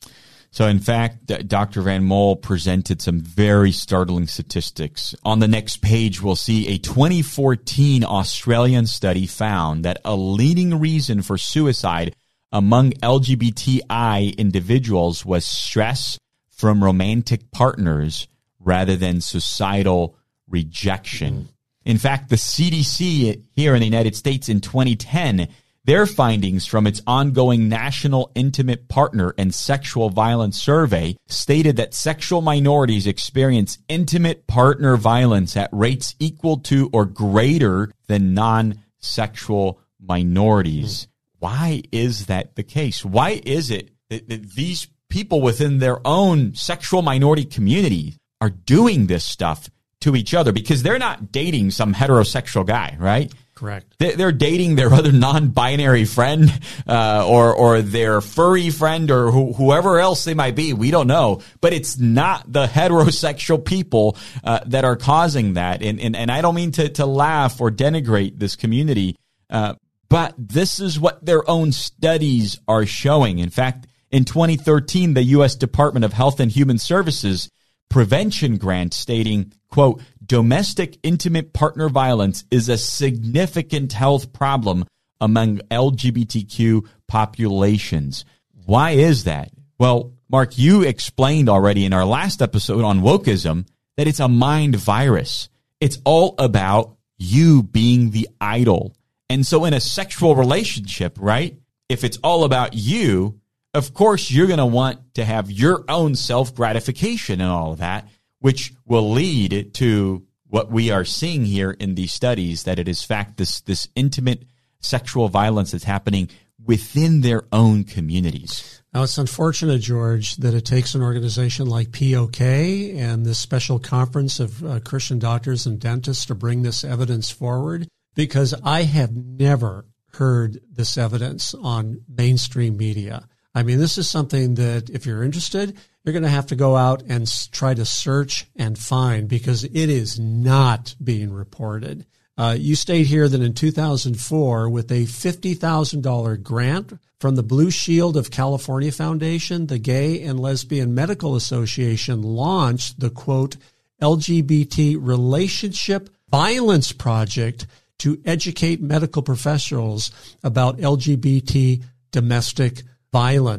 So, 0.52 0.68
in 0.68 0.80
fact, 0.80 1.28
Dr. 1.48 1.82
Van 1.82 2.04
Mol 2.04 2.36
presented 2.36 3.02
some 3.02 3.20
very 3.20 3.72
startling 3.72 4.28
statistics. 4.28 5.14
On 5.24 5.40
the 5.40 5.48
next 5.48 5.82
page, 5.82 6.22
we'll 6.22 6.36
see 6.36 6.68
a 6.70 6.78
2014 6.78 8.04
Australian 8.04 8.88
study 8.88 9.28
found 9.28 9.86
that 9.86 10.02
a 10.04 10.16
leading 10.16 10.80
reason 10.80 11.22
for 11.22 11.38
suicide 11.38 12.16
among 12.52 12.92
LGBTI 12.92 14.36
individuals 14.38 15.26
was 15.26 15.46
stress 15.46 16.18
from 16.50 16.84
romantic 16.84 17.52
partners 17.52 18.28
rather 18.60 18.96
than 18.96 19.22
societal 19.22 20.18
rejection. 20.48 21.34
Mm-hmm. 21.34 21.52
In 21.86 21.98
fact, 21.98 22.30
the 22.30 22.36
CDC 22.36 23.44
here 23.56 23.74
in 23.74 23.80
the 23.80 23.86
United 23.86 24.16
States 24.16 24.50
in 24.50 24.60
2010 24.60 25.48
their 25.88 26.06
findings 26.06 26.66
from 26.66 26.86
its 26.86 27.02
ongoing 27.08 27.70
National 27.70 28.30
Intimate 28.36 28.90
Partner 28.90 29.34
and 29.38 29.56
Sexual 29.56 30.10
Violence 30.10 30.62
Survey 30.62 31.16
stated 31.28 31.78
that 31.78 31.94
sexual 31.94 32.42
minorities 32.42 33.08
experience 33.08 33.80
intimate 33.88 34.48
partner 34.48 34.98
violence 34.98 35.56
at 35.56 35.70
rates 35.72 36.14
equal 36.20 36.58
to 36.58 36.90
or 36.92 37.06
greater 37.06 37.90
than 38.08 38.34
non 38.34 38.84
sexual 39.00 39.80
minorities. 39.98 41.06
Mm. 41.06 41.08
Why 41.40 41.84
is 41.94 42.26
that 42.26 42.56
the 42.56 42.64
case? 42.64 43.06
Why 43.06 43.42
is 43.46 43.72
it 43.72 43.92
that, 44.10 44.28
that 44.28 44.52
these 44.52 44.88
people 45.10 45.42
within 45.42 45.80
their 45.80 46.06
own 46.06 46.54
sexual 46.54 47.02
minority 47.02 47.46
community 47.46 48.18
are 48.42 48.50
doing 48.50 49.08
this 49.08 49.24
stuff 49.24 49.70
to 50.02 50.18
each 50.18 50.34
other? 50.34 50.52
Because 50.52 50.84
they're 50.84 51.00
not 51.00 51.32
dating 51.32 51.72
some 51.72 51.94
heterosexual 51.94 52.66
guy, 52.66 52.98
right? 53.00 53.34
Correct. 53.58 53.96
They're 53.98 54.32
dating 54.32 54.76
their 54.76 54.94
other 54.94 55.12
non-binary 55.12 56.06
friend, 56.06 56.48
uh, 56.88 57.26
or 57.28 57.56
or 57.56 57.82
their 57.82 58.22
furry 58.22 58.70
friend, 58.70 59.10
or 59.10 59.32
whoever 59.32 60.00
else 60.00 60.26
they 60.26 60.36
might 60.36 60.56
be. 60.56 60.74
We 60.74 60.92
don't 60.92 61.08
know, 61.08 61.42
but 61.60 61.74
it's 61.74 61.98
not 61.98 62.54
the 62.54 62.68
heterosexual 62.68 63.66
people 63.66 64.16
uh, 64.44 64.60
that 64.68 64.86
are 64.86 64.96
causing 64.96 65.56
that. 65.56 65.82
And, 65.82 66.00
and 66.00 66.16
and 66.16 66.32
I 66.32 66.42
don't 66.42 66.54
mean 66.54 66.72
to 66.74 66.88
to 66.90 67.08
laugh 67.08 67.60
or 67.60 67.72
denigrate 67.72 68.38
this 68.38 68.56
community, 68.56 69.18
uh, 69.50 69.74
but 70.08 70.36
this 70.38 70.80
is 70.80 71.00
what 71.00 71.26
their 71.26 71.50
own 71.50 71.72
studies 71.72 72.60
are 72.68 72.86
showing. 72.86 73.40
In 73.40 73.50
fact, 73.50 73.88
in 74.12 74.24
2013, 74.24 75.16
the 75.16 75.24
U.S. 75.24 75.56
Department 75.56 76.06
of 76.06 76.14
Health 76.14 76.40
and 76.40 76.52
Human 76.52 76.78
Services 76.78 77.50
prevention 77.90 78.58
grant 78.58 78.94
stating, 78.94 79.54
quote, 79.70 80.02
domestic 80.26 80.98
intimate 81.04 81.54
partner 81.54 81.90
violence 81.90 82.44
is 82.52 82.70
a 82.70 82.78
significant 82.78 83.94
health 83.94 84.34
problem 84.34 84.86
among 85.20 85.60
LGBTQ 85.72 86.88
populations. 87.08 88.26
Why 88.66 88.92
is 88.92 89.24
that? 89.24 89.52
Well, 89.80 90.14
Mark, 90.30 90.58
you 90.58 90.84
explained 90.84 91.50
already 91.50 91.86
in 91.86 91.94
our 91.94 92.06
last 92.06 92.42
episode 92.42 92.84
on 92.84 93.00
wokeism 93.02 93.68
that 93.96 94.08
it's 94.08 94.20
a 94.20 94.28
mind 94.28 94.76
virus. 94.76 95.50
It's 95.80 96.00
all 96.04 96.36
about 96.38 96.98
you 97.18 97.64
being 97.64 98.12
the 98.12 98.28
idol. 98.42 98.94
And 99.30 99.46
so 99.46 99.66
in 99.66 99.74
a 99.74 99.80
sexual 99.80 100.36
relationship, 100.36 101.18
right? 101.20 101.58
If 101.90 102.04
it's 102.04 102.18
all 102.24 102.44
about 102.44 102.74
you, 102.74 103.40
of 103.78 103.94
course 103.94 104.32
you're 104.32 104.48
going 104.48 104.58
to 104.58 104.66
want 104.66 105.14
to 105.14 105.24
have 105.24 105.52
your 105.52 105.86
own 105.88 106.16
self 106.16 106.54
gratification 106.56 107.40
and 107.40 107.50
all 107.50 107.72
of 107.74 107.80
that 107.80 108.08
which 108.40 108.74
will 108.86 109.12
lead 109.12 109.74
to 109.74 110.26
what 110.48 110.72
we 110.72 110.92
are 110.92 111.06
seeing 111.06 111.46
here 111.46 111.72
in 111.72 111.96
these 111.96 112.14
studies 112.14 112.64
that 112.64 112.80
it 112.80 112.88
is 112.88 113.04
fact 113.04 113.38
this 113.38 113.62
this 113.62 113.88
intimate 113.96 114.44
sexual 114.80 115.28
violence 115.30 115.72
that's 115.72 115.84
happening 115.84 116.30
within 116.64 117.22
their 117.22 117.44
own 117.52 117.84
communities. 117.84 118.82
Now 118.94 119.04
it's 119.04 119.18
unfortunate, 119.18 119.80
George, 119.80 120.36
that 120.38 120.54
it 120.54 120.66
takes 120.66 120.96
an 120.96 121.02
organization 121.02 121.68
like 121.68 121.92
POK 121.92 122.42
and 122.42 123.26
this 123.26 123.40
special 123.40 123.80
conference 123.80 124.40
of 124.40 124.64
uh, 124.66 124.80
Christian 124.80 125.20
doctors 125.20 125.66
and 125.66 125.80
dentists 125.80 126.26
to 126.26 126.36
bring 126.36 126.62
this 126.62 126.84
evidence 126.84 127.30
forward 127.30 127.88
because 128.16 128.54
I 128.64 128.84
have 128.84 129.16
never 129.16 129.86
heard 130.14 130.60
this 130.72 130.98
evidence 130.98 131.54
on 131.54 132.02
mainstream 132.08 132.78
media. 132.78 133.28
I 133.58 133.64
mean, 133.64 133.80
this 133.80 133.98
is 133.98 134.08
something 134.08 134.54
that 134.54 134.92
if 134.92 135.08
you're 135.08 135.24
interested, 135.24 135.76
you're 136.04 136.14
going 136.14 136.22
to 136.22 136.30
have 136.30 136.46
to 136.48 136.56
go 136.56 136.76
out 136.76 137.02
and 137.10 137.28
try 137.52 137.74
to 137.74 137.86
search 137.86 138.46
and 138.56 138.78
find 138.78 139.28
because 139.28 139.64
it 139.64 139.74
is 139.74 140.20
not 140.20 140.94
being 141.04 141.34
reported. 141.34 142.06
Uh, 142.38 142.56
you 142.56 142.76
state 142.76 143.08
here 143.08 143.28
that 143.28 143.42
in 143.42 143.56
2004, 143.56 144.70
with 144.70 144.92
a 144.92 145.06
$50,000 145.06 146.44
grant 146.44 147.00
from 147.20 147.34
the 147.34 147.42
Blue 147.42 147.72
Shield 147.72 148.16
of 148.16 148.30
California 148.30 148.92
Foundation, 148.92 149.66
the 149.66 149.80
Gay 149.80 150.22
and 150.22 150.40
Lesbian 150.40 150.94
Medical 150.94 151.36
Association 151.36 152.22
launched 152.22 153.00
the 153.00 153.10
quote, 153.10 153.58
LGBT 154.00 154.98
Relationship 155.00 156.12
Violence 156.30 156.92
Project 156.92 157.66
to 157.98 158.22
educate 158.24 158.84
medical 158.84 159.24
professionals 159.24 160.12
about 160.44 160.78
LGBT 160.78 161.82
domestic 162.12 162.76
violence. 162.76 162.94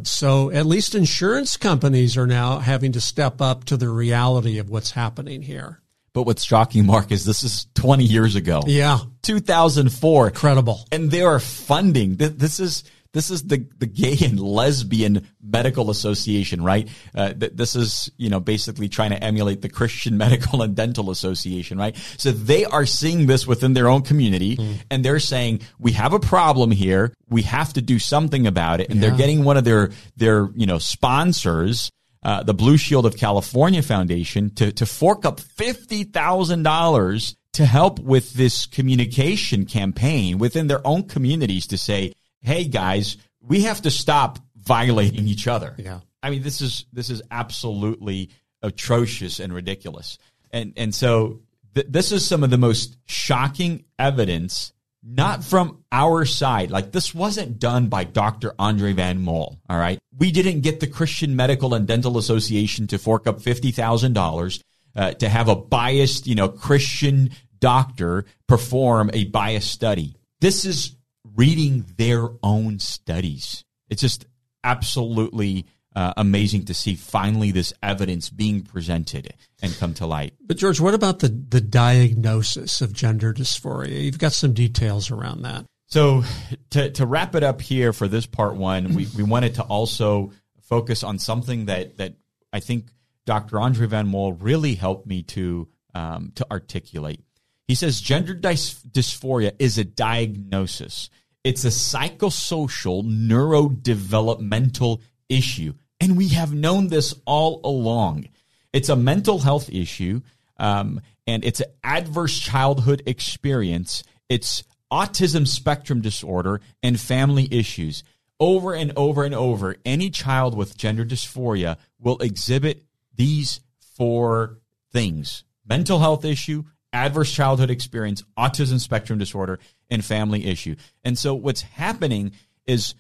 So 0.09 0.51
at 0.51 0.67
least 0.67 0.95
insurance 0.95 1.57
companies 1.57 2.17
are 2.17 2.27
now 2.27 2.59
having 2.59 2.93
to 2.93 3.01
step 3.01 3.41
up 3.41 3.65
to 3.65 3.77
the 3.77 3.89
reality 3.89 4.59
of 4.59 4.71
what's 4.71 4.93
happening 4.93 5.43
here. 5.43 5.81
But 6.13 6.25
what's 6.25 6.45
shocking, 6.45 6.87
Mark, 6.87 7.13
is 7.13 7.25
this 7.25 7.43
is 7.43 7.67
20 7.75 8.05
years 8.05 8.35
ago. 8.35 8.63
Yeah. 8.67 8.99
2004. 9.23 10.29
Incredible. 10.29 10.87
And 10.91 11.11
they 11.11 11.23
are 11.23 11.39
funding. 11.39 12.17
This 12.17 12.61
is 12.61 12.85
this 13.13 13.31
is 13.31 13.45
the, 13.45 13.67
the 13.79 13.87
Gay 13.87 14.17
and 14.23 14.39
Lesbian 14.39 15.27
Medical 15.51 15.91
Association, 15.91 16.63
right? 16.63 16.89
Uh, 17.15 17.33
th- 17.33 17.53
this 17.55 17.75
is, 17.75 18.11
you 18.17 18.29
know, 18.29 18.41
basically 18.41 18.89
trying 18.89 19.11
to 19.11 19.23
emulate 19.23 19.63
the 19.63 19.69
Christian 19.69 20.17
Medical 20.25 20.63
and 20.63 20.75
Dental 20.75 21.11
Association, 21.11 21.79
right? 21.79 21.97
So 22.17 22.33
they 22.33 22.65
are 22.65 22.87
seeing 22.87 23.27
this 23.27 23.47
within 23.47 23.75
their 23.75 23.89
own 23.89 24.03
community 24.03 24.57
mm. 24.57 24.77
and 24.91 25.05
they're 25.05 25.21
saying, 25.21 25.61
we 25.79 25.93
have 25.93 26.13
a 26.13 26.21
problem 26.21 26.71
here. 26.71 27.15
We 27.29 27.43
have 27.43 27.73
to 27.75 27.83
do 27.83 27.99
something 27.99 28.47
about 28.47 28.81
it. 28.81 28.91
And 28.91 29.01
yeah. 29.01 29.09
they're 29.09 29.19
getting 29.19 29.45
one 29.45 29.57
of 29.57 29.65
their, 29.65 29.91
their, 30.17 30.49
you 30.55 30.67
know, 30.67 30.79
sponsors, 30.79 31.91
uh, 32.23 32.43
the 32.43 32.55
Blue 32.55 32.77
Shield 32.77 33.07
of 33.07 33.17
California 33.17 33.83
Foundation 33.83 34.51
to, 34.57 34.73
to 34.73 34.87
fork 34.87 35.25
up 35.25 35.41
$50,000 35.41 37.35
to 37.53 37.65
help 37.65 37.99
with 37.99 38.35
this 38.35 38.67
communication 38.67 39.67
campaign 39.67 40.39
within 40.39 40.67
their 40.67 40.87
own 40.87 41.05
communities 41.05 41.67
to 41.69 41.79
say, 41.79 42.13
hey 42.41 42.65
guys, 42.65 43.17
we 43.41 43.63
have 43.63 43.83
to 43.83 43.91
stop 43.91 44.39
violating 44.69 45.27
each 45.27 45.49
other. 45.49 45.75
Yeah. 45.79 46.01
I 46.23 46.31
mean, 46.31 46.43
this 46.43 46.61
is 46.61 46.85
this 46.93 47.11
is 47.11 47.23
absolutely 47.31 48.31
atrocious 48.63 49.41
and 49.41 49.53
ridiculous. 49.53 50.19
And 50.53 50.75
and 50.77 50.95
so 50.95 51.41
th- 51.75 51.87
this 51.89 52.13
is 52.13 52.27
some 52.27 52.45
of 52.45 52.51
the 52.51 52.59
most 52.59 52.99
shocking 53.07 53.85
evidence 53.99 54.73
not 55.03 55.43
from 55.43 55.85
our 55.91 56.25
side. 56.25 56.71
Like 56.71 56.93
this 56.93 57.15
wasn't 57.15 57.59
done 57.59 57.89
by 57.89 58.05
Dr. 58.05 58.53
Andre 58.59 58.93
Van 58.93 59.23
Mol. 59.23 59.59
All 59.69 59.79
right. 59.79 59.99
We 60.17 60.31
didn't 60.33 60.61
get 60.61 60.81
the 60.81 60.87
Christian 60.87 61.35
Medical 61.35 61.75
and 61.75 61.87
Dental 61.87 62.19
Association 62.19 62.87
to 62.89 62.99
fork 62.99 63.27
up 63.27 63.41
$50,000 63.41 64.63
uh, 64.97 65.13
to 65.15 65.29
have 65.29 65.49
a 65.49 65.57
biased, 65.57 66.27
you 66.27 66.35
know, 66.35 66.49
Christian 66.49 67.31
doctor 67.61 68.25
perform 68.49 69.11
a 69.13 69.25
biased 69.25 69.71
study. 69.71 70.17
This 70.41 70.65
is 70.65 70.97
reading 71.37 71.87
their 71.97 72.29
own 72.43 72.79
studies. 72.79 73.65
It's 73.89 74.03
just 74.03 74.27
absolutely 74.65 75.67
uh, 75.95 76.13
amazing 76.17 76.65
to 76.67 76.75
see 76.75 76.95
finally 76.95 77.51
this 77.51 77.73
evidence 77.83 78.31
being 78.31 78.63
presented 78.63 79.35
and 79.63 79.75
come 79.79 79.95
to 79.95 80.07
light. 80.07 80.35
But 80.41 80.57
George, 80.57 80.81
what 80.81 80.95
about 80.95 81.21
the 81.21 81.29
the 81.29 81.61
diagnosis 81.61 82.81
of 82.81 82.93
gender 82.93 83.35
dysphoria? 83.35 84.05
You've 84.05 84.19
got 84.19 84.33
some 84.33 84.53
details 84.53 85.11
around 85.11 85.43
that. 85.43 85.65
So 85.87 86.23
to 86.71 86.91
to 86.91 87.07
wrap 87.07 87.35
it 87.35 87.43
up 87.43 87.61
here 87.61 87.93
for 87.93 88.07
this 88.09 88.27
part 88.27 88.55
one, 88.55 88.95
we, 88.95 89.09
we 89.17 89.23
wanted 89.23 89.55
to 89.55 89.63
also 89.63 90.33
focus 90.61 91.03
on 91.03 91.19
something 91.19 91.67
that 91.67 91.97
that 91.97 92.15
I 92.53 92.61
think 92.61 92.91
Dr. 93.25 93.59
Andre 93.59 93.87
Van 93.87 94.07
Mol 94.07 94.35
really 94.35 94.75
helped 94.75 95.07
me 95.07 95.23
to 95.25 95.69
um, 95.95 96.33
to 96.37 96.47
articulate. 96.51 97.23
He 97.67 97.75
says 97.75 98.01
gender 98.01 98.35
dys- 98.35 98.81
dysphoria 98.87 99.53
is 99.59 99.79
a 99.79 99.85
diagnosis. 99.85 101.11
It's 101.45 101.65
a 101.65 101.69
psychosocial 101.69 103.05
neurodevelopmental 103.05 105.01
issue. 105.29 105.75
And 106.01 106.17
we 106.17 106.29
have 106.29 106.53
known 106.55 106.89
this 106.89 107.15
all 107.25 107.61
along. 107.65 108.29
It's 108.73 108.89
a 108.89 108.97
mental 108.97 109.39
health 109.39 109.71
issue, 109.71 110.21
um, 110.59 111.01
and 111.27 111.45
it's 111.45 111.61
an 111.61 111.71
adverse 111.83 112.39
childhood 112.39 113.03
experience. 113.07 114.05
It's 114.29 114.63
autism 114.93 115.47
spectrum 115.47 116.01
disorder 116.01 116.61
and 116.83 117.01
family 117.01 117.49
issues. 117.51 118.05
Over 118.41 118.75
and 118.75 118.93
over 118.97 119.25
and 119.25 119.35
over, 119.35 119.77
any 119.85 120.11
child 120.11 120.57
with 120.57 120.77
gender 120.77 121.05
dysphoria 121.05 121.77
will 121.99 122.19
exhibit 122.19 122.85
these 123.15 123.61
four 123.81 124.59
things 124.93 125.45
mental 125.67 125.99
health 125.99 126.25
issue, 126.25 126.65
adverse 126.93 127.33
childhood 127.33 127.71
experience, 127.71 128.23
autism 128.39 128.81
spectrum 128.81 129.19
disorder, 129.19 129.59
and 129.91 130.05
family 130.05 130.47
issue. 130.47 130.77
And 131.05 131.19
so 131.19 131.35
what's 131.35 131.63
happening 131.63 132.33
is 132.67 132.95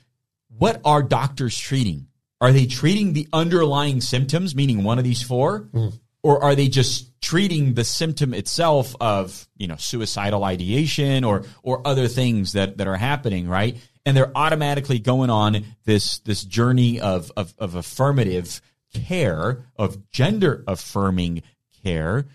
what 0.48 0.80
are 0.84 1.02
doctors 1.02 1.58
treating? 1.58 2.08
Are 2.40 2.52
they 2.52 2.66
treating 2.66 3.12
the 3.12 3.28
underlying 3.32 4.00
symptoms, 4.00 4.54
meaning 4.54 4.84
one 4.84 4.98
of 4.98 5.04
these 5.04 5.22
four? 5.22 5.68
Mm. 5.72 5.98
Or 6.22 6.42
are 6.42 6.54
they 6.54 6.68
just 6.68 7.20
treating 7.20 7.74
the 7.74 7.84
symptom 7.84 8.34
itself 8.34 8.94
of, 9.00 9.48
you 9.56 9.66
know, 9.66 9.76
suicidal 9.76 10.44
ideation 10.44 11.24
or 11.24 11.44
or 11.62 11.86
other 11.86 12.08
things 12.08 12.52
that, 12.52 12.78
that 12.78 12.86
are 12.86 12.96
happening, 12.96 13.48
right? 13.48 13.76
And 14.04 14.16
they're 14.16 14.32
automatically 14.36 14.98
going 14.98 15.30
on 15.30 15.64
this 15.84 16.18
this 16.20 16.44
journey 16.44 17.00
of, 17.00 17.30
of, 17.36 17.54
of 17.58 17.74
affirmative 17.74 18.60
care, 18.92 19.64
of 19.76 20.10
gender 20.10 20.64
affirming 20.66 21.42
care, 21.82 22.26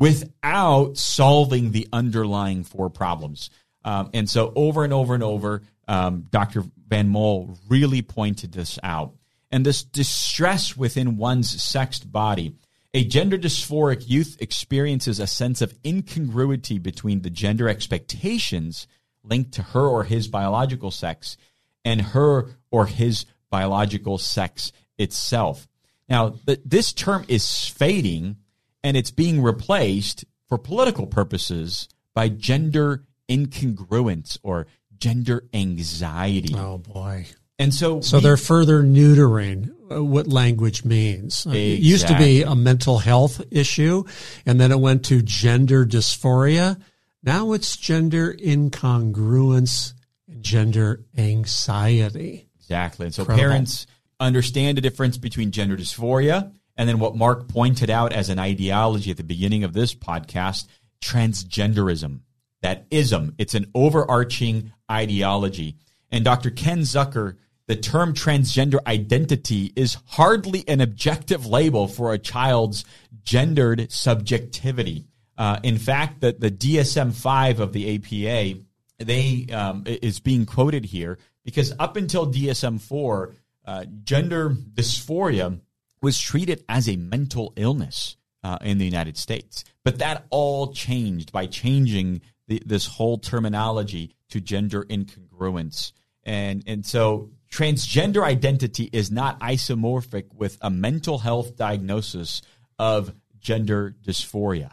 without 0.00 0.96
solving 0.96 1.70
the 1.70 1.86
underlying 1.92 2.64
four 2.64 2.90
problems. 2.90 3.50
Um, 3.84 4.10
and 4.12 4.28
so 4.28 4.52
over 4.56 4.82
and 4.82 4.92
over 4.92 5.14
and 5.14 5.22
over, 5.22 5.62
um, 5.86 6.26
Dr. 6.30 6.64
Van 6.88 7.08
Mol 7.08 7.56
really 7.68 8.02
pointed 8.02 8.52
this 8.52 8.78
out. 8.82 9.14
And 9.52 9.64
this 9.64 9.84
distress 9.84 10.76
within 10.76 11.16
one's 11.16 11.62
sexed 11.62 12.10
body. 12.10 12.56
A 12.94 13.04
gender 13.04 13.38
dysphoric 13.38 14.08
youth 14.08 14.36
experiences 14.40 15.20
a 15.20 15.26
sense 15.26 15.60
of 15.60 15.78
incongruity 15.84 16.78
between 16.78 17.22
the 17.22 17.30
gender 17.30 17.68
expectations 17.68 18.88
linked 19.22 19.52
to 19.52 19.62
her 19.62 19.86
or 19.86 20.04
his 20.04 20.28
biological 20.28 20.90
sex 20.90 21.36
and 21.84 22.00
her 22.00 22.48
or 22.70 22.86
his 22.86 23.26
biological 23.50 24.18
sex 24.18 24.72
itself. 24.98 25.68
Now, 26.08 26.34
this 26.64 26.92
term 26.92 27.24
is 27.28 27.66
fading 27.66 28.36
and 28.82 28.96
it's 28.96 29.10
being 29.10 29.42
replaced 29.42 30.24
for 30.48 30.58
political 30.58 31.06
purposes 31.06 31.88
by 32.14 32.28
gender 32.28 33.04
incongruence 33.28 34.38
or 34.42 34.66
gender 34.98 35.44
anxiety. 35.54 36.54
Oh 36.56 36.78
boy. 36.78 37.26
And 37.58 37.74
so 37.74 38.00
So 38.00 38.18
we, 38.18 38.22
they're 38.22 38.36
further 38.36 38.82
neutering 38.82 39.70
uh, 39.90 40.02
what 40.02 40.26
language 40.26 40.84
means. 40.84 41.40
Exactly. 41.40 41.74
It 41.74 41.80
used 41.80 42.08
to 42.08 42.16
be 42.16 42.42
a 42.42 42.54
mental 42.54 42.98
health 42.98 43.42
issue 43.50 44.04
and 44.46 44.60
then 44.60 44.72
it 44.72 44.80
went 44.80 45.04
to 45.06 45.22
gender 45.22 45.84
dysphoria. 45.84 46.80
Now 47.22 47.52
it's 47.52 47.76
gender 47.76 48.34
incongruence 48.34 49.92
and 50.26 50.42
gender 50.42 51.04
anxiety. 51.16 52.48
Exactly. 52.58 53.06
And 53.06 53.14
so 53.14 53.22
Incredible. 53.22 53.48
parents 53.48 53.86
understand 54.18 54.76
the 54.76 54.82
difference 54.82 55.18
between 55.18 55.50
gender 55.50 55.76
dysphoria 55.76 56.52
and 56.80 56.88
then 56.88 56.98
what 56.98 57.14
Mark 57.14 57.46
pointed 57.46 57.90
out 57.90 58.14
as 58.14 58.30
an 58.30 58.38
ideology 58.38 59.10
at 59.10 59.18
the 59.18 59.22
beginning 59.22 59.64
of 59.64 59.74
this 59.74 59.94
podcast, 59.94 60.66
transgenderism. 61.02 62.20
That 62.62 62.86
ism. 62.90 63.34
It's 63.36 63.52
an 63.52 63.66
overarching 63.74 64.72
ideology. 64.90 65.76
And 66.10 66.24
Dr. 66.24 66.48
Ken 66.48 66.78
Zucker, 66.78 67.36
the 67.66 67.76
term 67.76 68.14
transgender 68.14 68.78
identity 68.86 69.74
is 69.76 69.98
hardly 70.06 70.66
an 70.66 70.80
objective 70.80 71.44
label 71.44 71.86
for 71.86 72.14
a 72.14 72.18
child's 72.18 72.86
gendered 73.22 73.92
subjectivity. 73.92 75.04
Uh, 75.36 75.60
in 75.62 75.76
fact, 75.76 76.22
the, 76.22 76.32
the 76.32 76.50
DSM 76.50 77.12
5 77.12 77.60
of 77.60 77.74
the 77.74 77.94
APA, 77.96 78.58
they 79.00 79.46
um, 79.52 79.84
is 79.84 80.18
being 80.18 80.46
quoted 80.46 80.86
here 80.86 81.18
because 81.44 81.74
up 81.78 81.98
until 81.98 82.32
DSM 82.32 82.80
4, 82.80 83.34
uh, 83.66 83.84
gender 84.02 84.48
dysphoria 84.48 85.60
was 86.02 86.18
treated 86.18 86.64
as 86.68 86.88
a 86.88 86.96
mental 86.96 87.52
illness 87.56 88.16
uh, 88.42 88.58
in 88.62 88.78
the 88.78 88.84
United 88.84 89.16
States. 89.16 89.64
But 89.84 89.98
that 89.98 90.26
all 90.30 90.72
changed 90.72 91.32
by 91.32 91.46
changing 91.46 92.22
the, 92.48 92.62
this 92.64 92.86
whole 92.86 93.18
terminology 93.18 94.16
to 94.30 94.40
gender 94.40 94.84
incongruence. 94.84 95.92
And, 96.24 96.62
and 96.66 96.84
so 96.84 97.30
transgender 97.50 98.22
identity 98.22 98.88
is 98.92 99.10
not 99.10 99.40
isomorphic 99.40 100.34
with 100.34 100.58
a 100.60 100.70
mental 100.70 101.18
health 101.18 101.56
diagnosis 101.56 102.42
of 102.78 103.12
gender 103.38 103.94
dysphoria. 104.02 104.70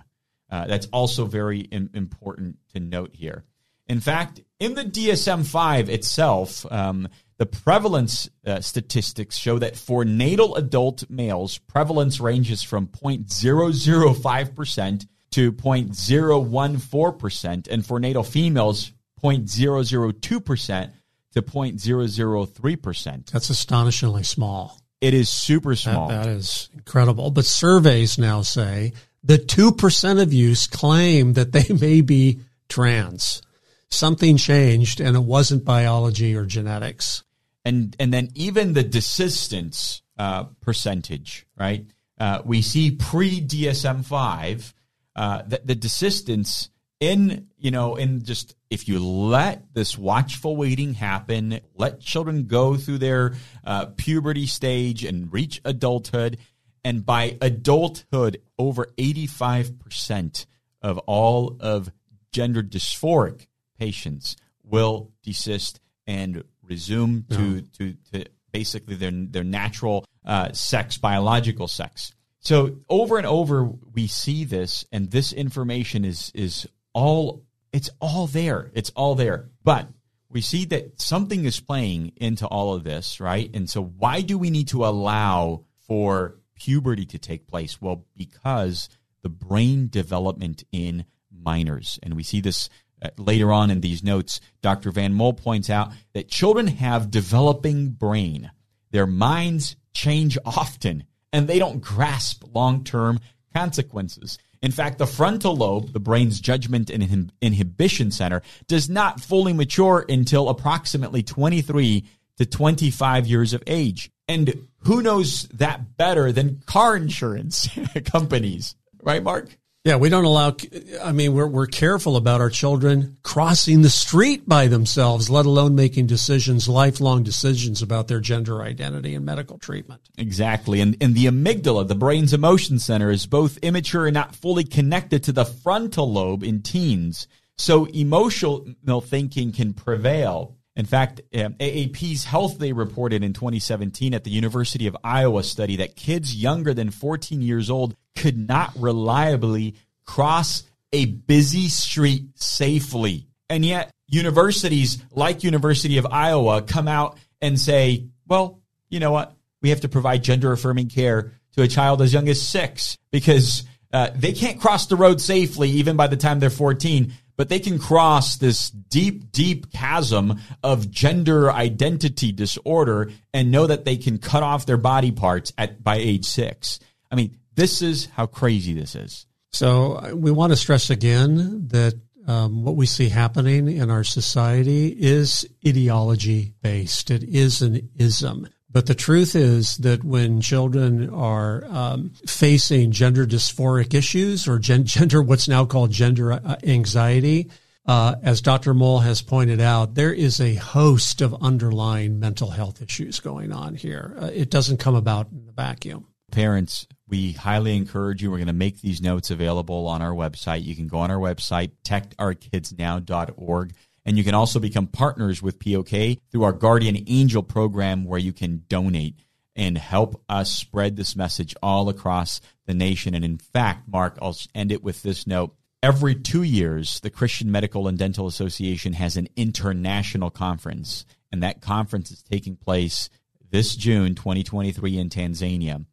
Uh, 0.49 0.65
that's 0.67 0.87
also 0.87 1.25
very 1.25 1.59
Im- 1.59 1.89
important 1.93 2.57
to 2.73 2.79
note 2.79 3.11
here. 3.13 3.43
In 3.87 3.99
fact, 3.99 4.41
in 4.59 4.75
the 4.75 4.83
DSM 4.83 5.45
5 5.45 5.89
itself, 5.89 6.65
um, 6.71 7.07
the 7.37 7.45
prevalence 7.45 8.29
uh, 8.45 8.59
statistics 8.61 9.37
show 9.37 9.59
that 9.59 9.75
for 9.75 10.03
natal 10.03 10.55
adult 10.55 11.07
males, 11.09 11.59
prevalence 11.59 12.19
ranges 12.19 12.63
from 12.63 12.87
0.005% 12.87 15.07
to 15.31 15.51
0.014%, 15.51 17.67
and 17.67 17.85
for 17.85 17.99
natal 17.99 18.23
females, 18.23 18.93
0.002% 19.23 20.91
to 21.33 21.41
0.003%. 21.41 23.31
That's 23.31 23.49
astonishingly 23.49 24.23
small. 24.23 24.81
It 24.99 25.13
is 25.13 25.29
super 25.29 25.75
small. 25.75 26.07
that, 26.07 26.23
that 26.23 26.31
is 26.31 26.69
incredible. 26.73 27.29
But 27.29 27.45
surveys 27.45 28.17
now 28.17 28.41
say 28.41 28.93
the 29.23 29.37
2% 29.37 30.21
of 30.21 30.33
youth 30.33 30.69
claim 30.71 31.33
that 31.33 31.51
they 31.51 31.67
may 31.79 32.01
be 32.01 32.39
trans. 32.67 33.43
Something 33.89 34.37
changed 34.37 34.99
and 34.99 35.15
it 35.15 35.23
wasn't 35.23 35.63
biology 35.63 36.35
or 36.35 36.45
genetics. 36.45 37.23
And, 37.67 37.97
and 37.99 38.13
then 38.13 38.29
even 38.33 38.71
the 38.71 38.83
desistance 38.83 40.01
uh, 40.17 40.45
percentage, 40.61 41.45
right? 41.57 41.85
Uh, 42.17 42.41
we 42.45 42.61
see 42.61 42.91
pre 42.91 43.41
DSM 43.41 44.05
5, 44.05 44.73
uh, 45.17 45.41
the, 45.45 45.61
the 45.65 45.75
desistance 45.75 46.69
in, 47.01 47.49
you 47.57 47.71
know, 47.71 47.97
in 47.97 48.23
just 48.23 48.55
if 48.69 48.87
you 48.87 48.99
let 48.99 49.73
this 49.73 49.97
watchful 49.97 50.55
waiting 50.55 50.93
happen, 50.93 51.59
let 51.75 51.99
children 51.99 52.45
go 52.45 52.77
through 52.77 52.99
their 52.99 53.33
uh, 53.65 53.87
puberty 53.97 54.45
stage 54.45 55.03
and 55.03 55.33
reach 55.33 55.59
adulthood, 55.65 56.37
and 56.85 57.05
by 57.05 57.37
adulthood, 57.41 58.41
over 58.57 58.87
85% 58.97 60.45
of 60.81 60.99
all 60.99 61.57
of 61.59 61.91
gender 62.31 62.63
dysphoric 62.63 63.47
patients 63.77 64.37
will 64.63 65.11
desist 65.21 65.81
and 66.07 66.45
resume 66.67 67.25
to, 67.29 67.37
no. 67.37 67.61
to, 67.77 67.93
to 68.11 68.25
basically 68.51 68.95
their, 68.95 69.11
their 69.11 69.43
natural 69.43 70.05
uh, 70.25 70.51
sex, 70.51 70.97
biological 70.97 71.67
sex. 71.67 72.13
So 72.39 72.77
over 72.89 73.17
and 73.17 73.27
over, 73.27 73.65
we 73.65 74.07
see 74.07 74.45
this, 74.45 74.85
and 74.91 75.11
this 75.11 75.33
information 75.33 76.05
is 76.05 76.31
is 76.33 76.67
all 76.93 77.45
it's 77.73 77.89
all 77.99 78.27
there. 78.27 78.71
It's 78.73 78.91
all 78.91 79.15
there. 79.15 79.49
But 79.63 79.89
we 80.29 80.41
see 80.41 80.65
that 80.65 80.99
something 80.99 81.45
is 81.45 81.59
playing 81.59 82.13
into 82.17 82.47
all 82.47 82.73
of 82.73 82.83
this, 82.83 83.19
right? 83.19 83.49
And 83.53 83.69
so 83.69 83.83
why 83.83 84.21
do 84.21 84.37
we 84.37 84.49
need 84.49 84.69
to 84.69 84.85
allow 84.85 85.65
for 85.87 86.39
puberty 86.55 87.05
to 87.05 87.17
take 87.17 87.47
place? 87.47 87.81
Well, 87.81 88.05
because 88.15 88.89
the 89.23 89.29
brain 89.29 89.89
development 89.89 90.63
in 90.71 91.05
minors, 91.31 91.99
and 92.01 92.15
we 92.15 92.23
see 92.23 92.41
this 92.41 92.69
Uh, 92.99 93.09
later 93.17 93.51
on 93.51 93.69
in 93.69 93.81
these 93.81 94.03
notes, 94.03 94.39
Dr. 94.61 94.91
Van 94.91 95.13
Mol 95.13 95.33
points 95.33 95.69
out 95.69 95.91
that 96.13 96.29
children 96.29 96.65
have 96.67 97.11
developing 97.11 97.89
brain. 97.89 98.49
Their 98.91 99.05
minds 99.05 99.75
change 99.93 100.37
often 100.45 101.03
and 101.31 101.47
they 101.47 101.59
don't 101.59 101.81
grasp 101.81 102.43
long-term 102.53 103.19
consequences. 103.53 104.39
In 104.61 104.71
fact, 104.71 104.97
the 104.97 105.05
frontal 105.05 105.55
lobe, 105.55 105.93
the 105.93 105.99
brain's 105.99 106.39
judgment 106.39 106.89
and 106.89 107.31
inhibition 107.41 108.11
center, 108.11 108.41
does 108.67 108.89
not 108.89 109.19
fully 109.19 109.53
mature 109.53 110.05
until 110.09 110.49
approximately 110.49 111.21
23 111.21 112.03
to 112.37 112.45
25 112.45 113.27
years 113.27 113.53
of 113.53 113.63
age. 113.67 114.09
And 114.27 114.67
who 114.79 115.01
knows 115.01 115.43
that 115.49 115.97
better 115.97 116.31
than 116.31 116.61
car 116.65 116.95
insurance 116.95 117.69
companies, 118.05 118.75
right, 119.03 119.21
Mark? 119.23 119.55
Yeah, 119.87 119.95
we 119.95 120.09
don't 120.09 120.25
allow, 120.25 120.53
I 121.01 121.13
mean, 121.13 121.33
we're, 121.33 121.47
we're 121.47 121.65
careful 121.65 122.17
about 122.17 122.41
our 122.41 122.49
children 122.49 123.15
crossing 123.23 123.83
the 123.83 123.89
street 123.89 124.45
by 124.45 124.67
themselves, 124.67 125.29
let 125.29 125.45
alone 125.45 125.75
making 125.75 126.07
decisions, 126.07 126.67
lifelong 126.67 127.23
decisions 127.23 127.81
about 127.81 128.09
their 128.09 128.19
gender 128.19 128.61
identity 128.61 129.15
and 129.15 129.25
medical 129.25 129.57
treatment. 129.57 130.01
Exactly. 130.17 130.81
And, 130.81 130.97
and 130.99 131.15
the 131.15 131.27
amygdala, 131.27 131.87
the 131.87 131.95
brain's 131.95 132.33
emotion 132.33 132.79
center, 132.79 133.09
is 133.09 133.27
both 133.27 133.59
immature 133.59 134.07
and 134.07 134.13
not 134.13 134.35
fully 134.35 134.65
connected 134.65 135.23
to 135.23 135.31
the 135.31 135.45
frontal 135.45 136.11
lobe 136.11 136.43
in 136.43 136.63
teens. 136.63 137.25
So 137.57 137.85
emotional 137.85 138.99
thinking 138.99 139.53
can 139.53 139.73
prevail. 139.73 140.56
In 140.77 140.85
fact, 140.85 141.21
um, 141.33 141.55
AAP's 141.55 142.23
Health 142.23 142.59
Day 142.59 142.71
reported 142.71 143.23
in 143.23 143.33
2017 143.33 144.13
at 144.13 144.23
the 144.23 144.29
University 144.29 144.85
of 144.85 144.95
Iowa 145.03 145.41
study 145.41 145.77
that 145.77 145.95
kids 145.95 146.35
younger 146.35 146.71
than 146.71 146.91
14 146.91 147.41
years 147.41 147.71
old 147.71 147.95
could 148.15 148.37
not 148.37 148.73
reliably 148.77 149.73
cross 150.05 150.63
a 150.93 151.05
busy 151.05 151.67
street 151.67 152.25
safely. 152.35 153.25
And 153.49 153.65
yet 153.65 153.89
universities 154.07 155.03
like 155.11 155.43
University 155.43 155.97
of 155.97 156.05
Iowa 156.05 156.61
come 156.61 156.87
out 156.87 157.17
and 157.41 157.59
say, 157.59 158.05
well, 158.27 158.59
you 158.87 158.99
know 158.99 159.11
what? 159.11 159.33
We 159.63 159.69
have 159.69 159.81
to 159.81 159.89
provide 159.89 160.23
gender 160.23 160.51
affirming 160.51 160.89
care 160.89 161.31
to 161.53 161.63
a 161.63 161.67
child 161.67 162.03
as 162.03 162.13
young 162.13 162.29
as 162.29 162.39
six 162.39 162.99
because 163.09 163.63
uh, 163.91 164.11
they 164.15 164.33
can't 164.33 164.61
cross 164.61 164.85
the 164.85 164.95
road 164.95 165.21
safely 165.21 165.71
even 165.71 165.97
by 165.97 166.05
the 166.05 166.17
time 166.17 166.39
they're 166.39 166.51
14 166.51 167.13
but 167.37 167.49
they 167.49 167.59
can 167.59 167.79
cross 167.79 168.37
this 168.37 168.69
deep, 168.69 169.31
deep 169.31 169.71
chasm 169.71 170.39
of 170.63 170.91
gender 170.91 171.51
identity 171.51 172.31
disorder 172.31 173.11
and 173.33 173.51
know 173.51 173.67
that 173.67 173.85
they 173.85 173.95
can 173.95 174.17
cut 174.17 174.43
off 174.43 174.65
their 174.65 174.77
body 174.77 175.11
parts 175.11 175.53
at 175.57 175.83
by 175.83 175.95
age 175.95 176.25
six. 176.25 176.79
I 177.09 177.15
mean, 177.15 177.37
this 177.55 177.81
is 177.81 178.07
how 178.07 178.25
crazy 178.25 178.73
this 178.73 178.95
is. 178.95 179.25
So 179.51 179.93
uh, 179.93 180.15
we 180.15 180.31
want 180.31 180.51
to 180.51 180.57
stress 180.57 180.89
again 180.89 181.67
that 181.69 181.93
um, 182.27 182.63
what 182.63 182.75
we 182.75 182.85
see 182.85 183.07
happening 183.07 183.69
in 183.69 183.89
our 183.89 184.03
society 184.03 184.87
is 184.89 185.47
ideology 185.65 186.53
based. 186.61 187.09
It 187.09 187.23
is 187.23 187.61
an 187.61 187.89
ism. 187.95 188.49
But 188.77 188.85
the 188.85 188.93
truth 188.93 189.35
is 189.35 189.77
that 189.77 190.03
when 190.03 190.39
children 190.39 191.09
are 191.09 191.65
um, 191.65 192.11
facing 192.27 192.91
gender 192.91 193.25
dysphoric 193.25 193.95
issues 193.95 194.47
or 194.47 194.59
gen- 194.59 194.83
gender, 194.85 195.19
what's 195.19 195.47
now 195.47 195.65
called 195.65 195.89
gender 195.89 196.33
uh, 196.33 196.57
anxiety, 196.61 197.49
uh, 197.87 198.17
as 198.21 198.39
Dr. 198.39 198.75
Mol 198.75 198.99
has 198.99 199.23
pointed 199.23 199.59
out, 199.59 199.95
there 199.95 200.13
is 200.13 200.39
a 200.39 200.53
host 200.53 201.21
of 201.21 201.41
underlying 201.41 202.19
mental 202.19 202.51
health 202.51 202.79
issues 202.79 203.19
going 203.19 203.51
on 203.51 203.73
here. 203.73 204.15
Uh, 204.15 204.29
it 204.31 204.51
doesn't 204.51 204.77
come 204.77 204.93
about 204.93 205.31
in 205.31 205.47
the 205.47 205.53
vacuum. 205.53 206.05
Parents 206.31 206.85
we 207.07 207.31
highly 207.31 207.75
encourage 207.75 208.21
you. 208.21 208.29
We're 208.29 208.37
going 208.37 208.47
to 208.47 208.53
make 208.53 208.81
these 208.81 209.01
notes 209.01 209.31
available 209.31 209.87
on 209.87 210.03
our 210.03 210.11
website. 210.11 210.63
You 210.63 210.75
can 210.75 210.87
go 210.87 210.99
on 210.99 211.09
our 211.09 211.17
website, 211.17 211.71
protectourkidsnow.org. 211.83 213.73
And 214.07 214.17
you 214.17 214.23
can 214.23 214.33
also 214.33 214.59
become 214.59 214.87
partners 214.87 215.43
with 215.43 215.59
POK 215.59 216.19
through 216.31 216.43
our 216.43 216.53
Guardian 216.53 217.03
Angel 217.07 217.43
program 217.43 218.05
where 218.05 218.19
you 218.19 218.33
can 218.33 218.63
donate 218.69 219.19
and 219.53 219.77
help 219.77 220.23
us 220.29 220.49
spread 220.49 220.95
this 220.95 221.15
message 221.15 221.53
all 221.61 221.89
across 221.89 222.41
the 222.65 222.73
nation. 222.73 223.13
And 223.13 223.25
in 223.25 223.37
fact, 223.37 223.87
Mark, 223.87 224.17
I'll 224.21 224.37
end 224.55 224.71
it 224.71 224.81
with 224.81 225.03
this 225.03 225.27
note. 225.27 225.53
Every 225.83 226.15
two 226.15 226.41
years, 226.41 227.01
the 227.01 227.09
Christian 227.09 227.51
Medical 227.51 227.87
and 227.87 227.97
Dental 227.97 228.27
Association 228.27 228.93
has 228.93 229.17
an 229.17 229.27
international 229.35 230.29
conference, 230.29 231.05
and 231.31 231.43
that 231.43 231.61
conference 231.61 232.09
is 232.09 232.23
taking 232.23 232.55
place 232.55 233.09
this 233.51 233.75
June 233.75 234.15
2023 234.15 234.97
in 234.97 235.09
Tanzania 235.09 235.85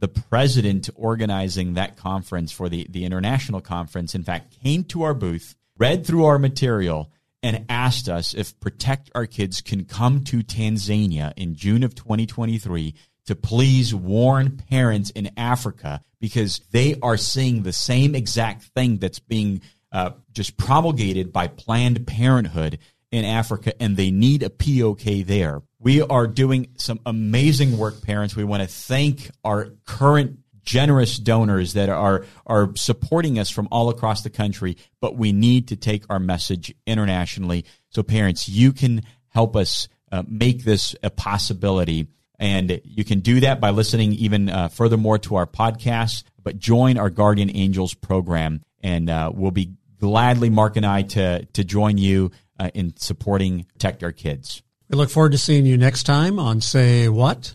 the 0.00 0.08
president 0.08 0.88
organizing 0.96 1.74
that 1.74 1.96
conference 1.96 2.50
for 2.50 2.68
the, 2.68 2.86
the 2.90 3.04
international 3.04 3.60
conference, 3.60 4.14
in 4.14 4.24
fact, 4.24 4.56
came 4.62 4.82
to 4.84 5.02
our 5.02 5.14
booth, 5.14 5.54
read 5.78 6.06
through 6.06 6.24
our 6.24 6.38
material, 6.38 7.12
and 7.42 7.64
asked 7.68 8.08
us 8.08 8.34
if 8.34 8.58
Protect 8.60 9.10
Our 9.14 9.26
Kids 9.26 9.60
can 9.60 9.84
come 9.84 10.24
to 10.24 10.42
Tanzania 10.42 11.32
in 11.36 11.54
June 11.54 11.82
of 11.82 11.94
2023 11.94 12.94
to 13.26 13.34
please 13.34 13.94
warn 13.94 14.56
parents 14.56 15.10
in 15.10 15.30
Africa 15.36 16.00
because 16.20 16.60
they 16.72 16.96
are 17.02 17.16
seeing 17.16 17.62
the 17.62 17.72
same 17.72 18.14
exact 18.14 18.62
thing 18.62 18.98
that's 18.98 19.18
being 19.18 19.62
uh, 19.92 20.10
just 20.32 20.56
promulgated 20.56 21.32
by 21.32 21.46
Planned 21.46 22.06
Parenthood 22.06 22.78
in 23.10 23.24
Africa, 23.24 23.72
and 23.82 23.96
they 23.96 24.10
need 24.10 24.42
a 24.42 24.50
POK 24.50 25.26
there. 25.26 25.62
We 25.78 26.02
are 26.02 26.26
doing 26.26 26.68
some 26.76 27.00
amazing 27.06 27.76
work, 27.76 28.02
parents. 28.02 28.36
We 28.36 28.44
want 28.44 28.62
to 28.62 28.68
thank 28.68 29.30
our 29.44 29.70
current 29.84 30.38
generous 30.64 31.18
donors 31.18 31.72
that 31.74 31.88
are 31.88 32.24
are 32.46 32.70
supporting 32.76 33.38
us 33.38 33.50
from 33.50 33.68
all 33.70 33.88
across 33.88 34.22
the 34.22 34.30
country, 34.30 34.76
but 35.00 35.16
we 35.16 35.32
need 35.32 35.68
to 35.68 35.76
take 35.76 36.04
our 36.10 36.18
message 36.18 36.74
internationally. 36.86 37.64
So 37.90 38.02
parents, 38.02 38.48
you 38.48 38.72
can 38.72 39.02
help 39.28 39.56
us 39.56 39.88
uh, 40.12 40.22
make 40.26 40.64
this 40.64 40.94
a 41.02 41.10
possibility. 41.10 42.08
And 42.38 42.80
you 42.84 43.04
can 43.04 43.20
do 43.20 43.40
that 43.40 43.60
by 43.60 43.70
listening 43.70 44.12
even 44.14 44.48
uh, 44.48 44.68
furthermore 44.68 45.18
to 45.18 45.36
our 45.36 45.46
podcast, 45.46 46.24
but 46.42 46.58
join 46.58 46.96
our 46.96 47.10
Guardian 47.10 47.54
Angels 47.54 47.92
program. 47.92 48.62
And 48.82 49.10
uh, 49.10 49.30
we'll 49.34 49.50
be 49.50 49.74
gladly, 49.98 50.48
Mark 50.48 50.76
and 50.76 50.86
I, 50.86 51.02
to, 51.02 51.44
to 51.44 51.64
join 51.64 51.98
you 51.98 52.30
uh, 52.58 52.70
in 52.72 52.96
supporting 52.96 53.64
Protect 53.64 54.02
Our 54.02 54.12
Kids. 54.12 54.62
We 54.88 54.96
look 54.96 55.10
forward 55.10 55.32
to 55.32 55.38
seeing 55.38 55.66
you 55.66 55.76
next 55.76 56.04
time 56.04 56.38
on 56.38 56.60
Say 56.60 57.08
What? 57.08 57.54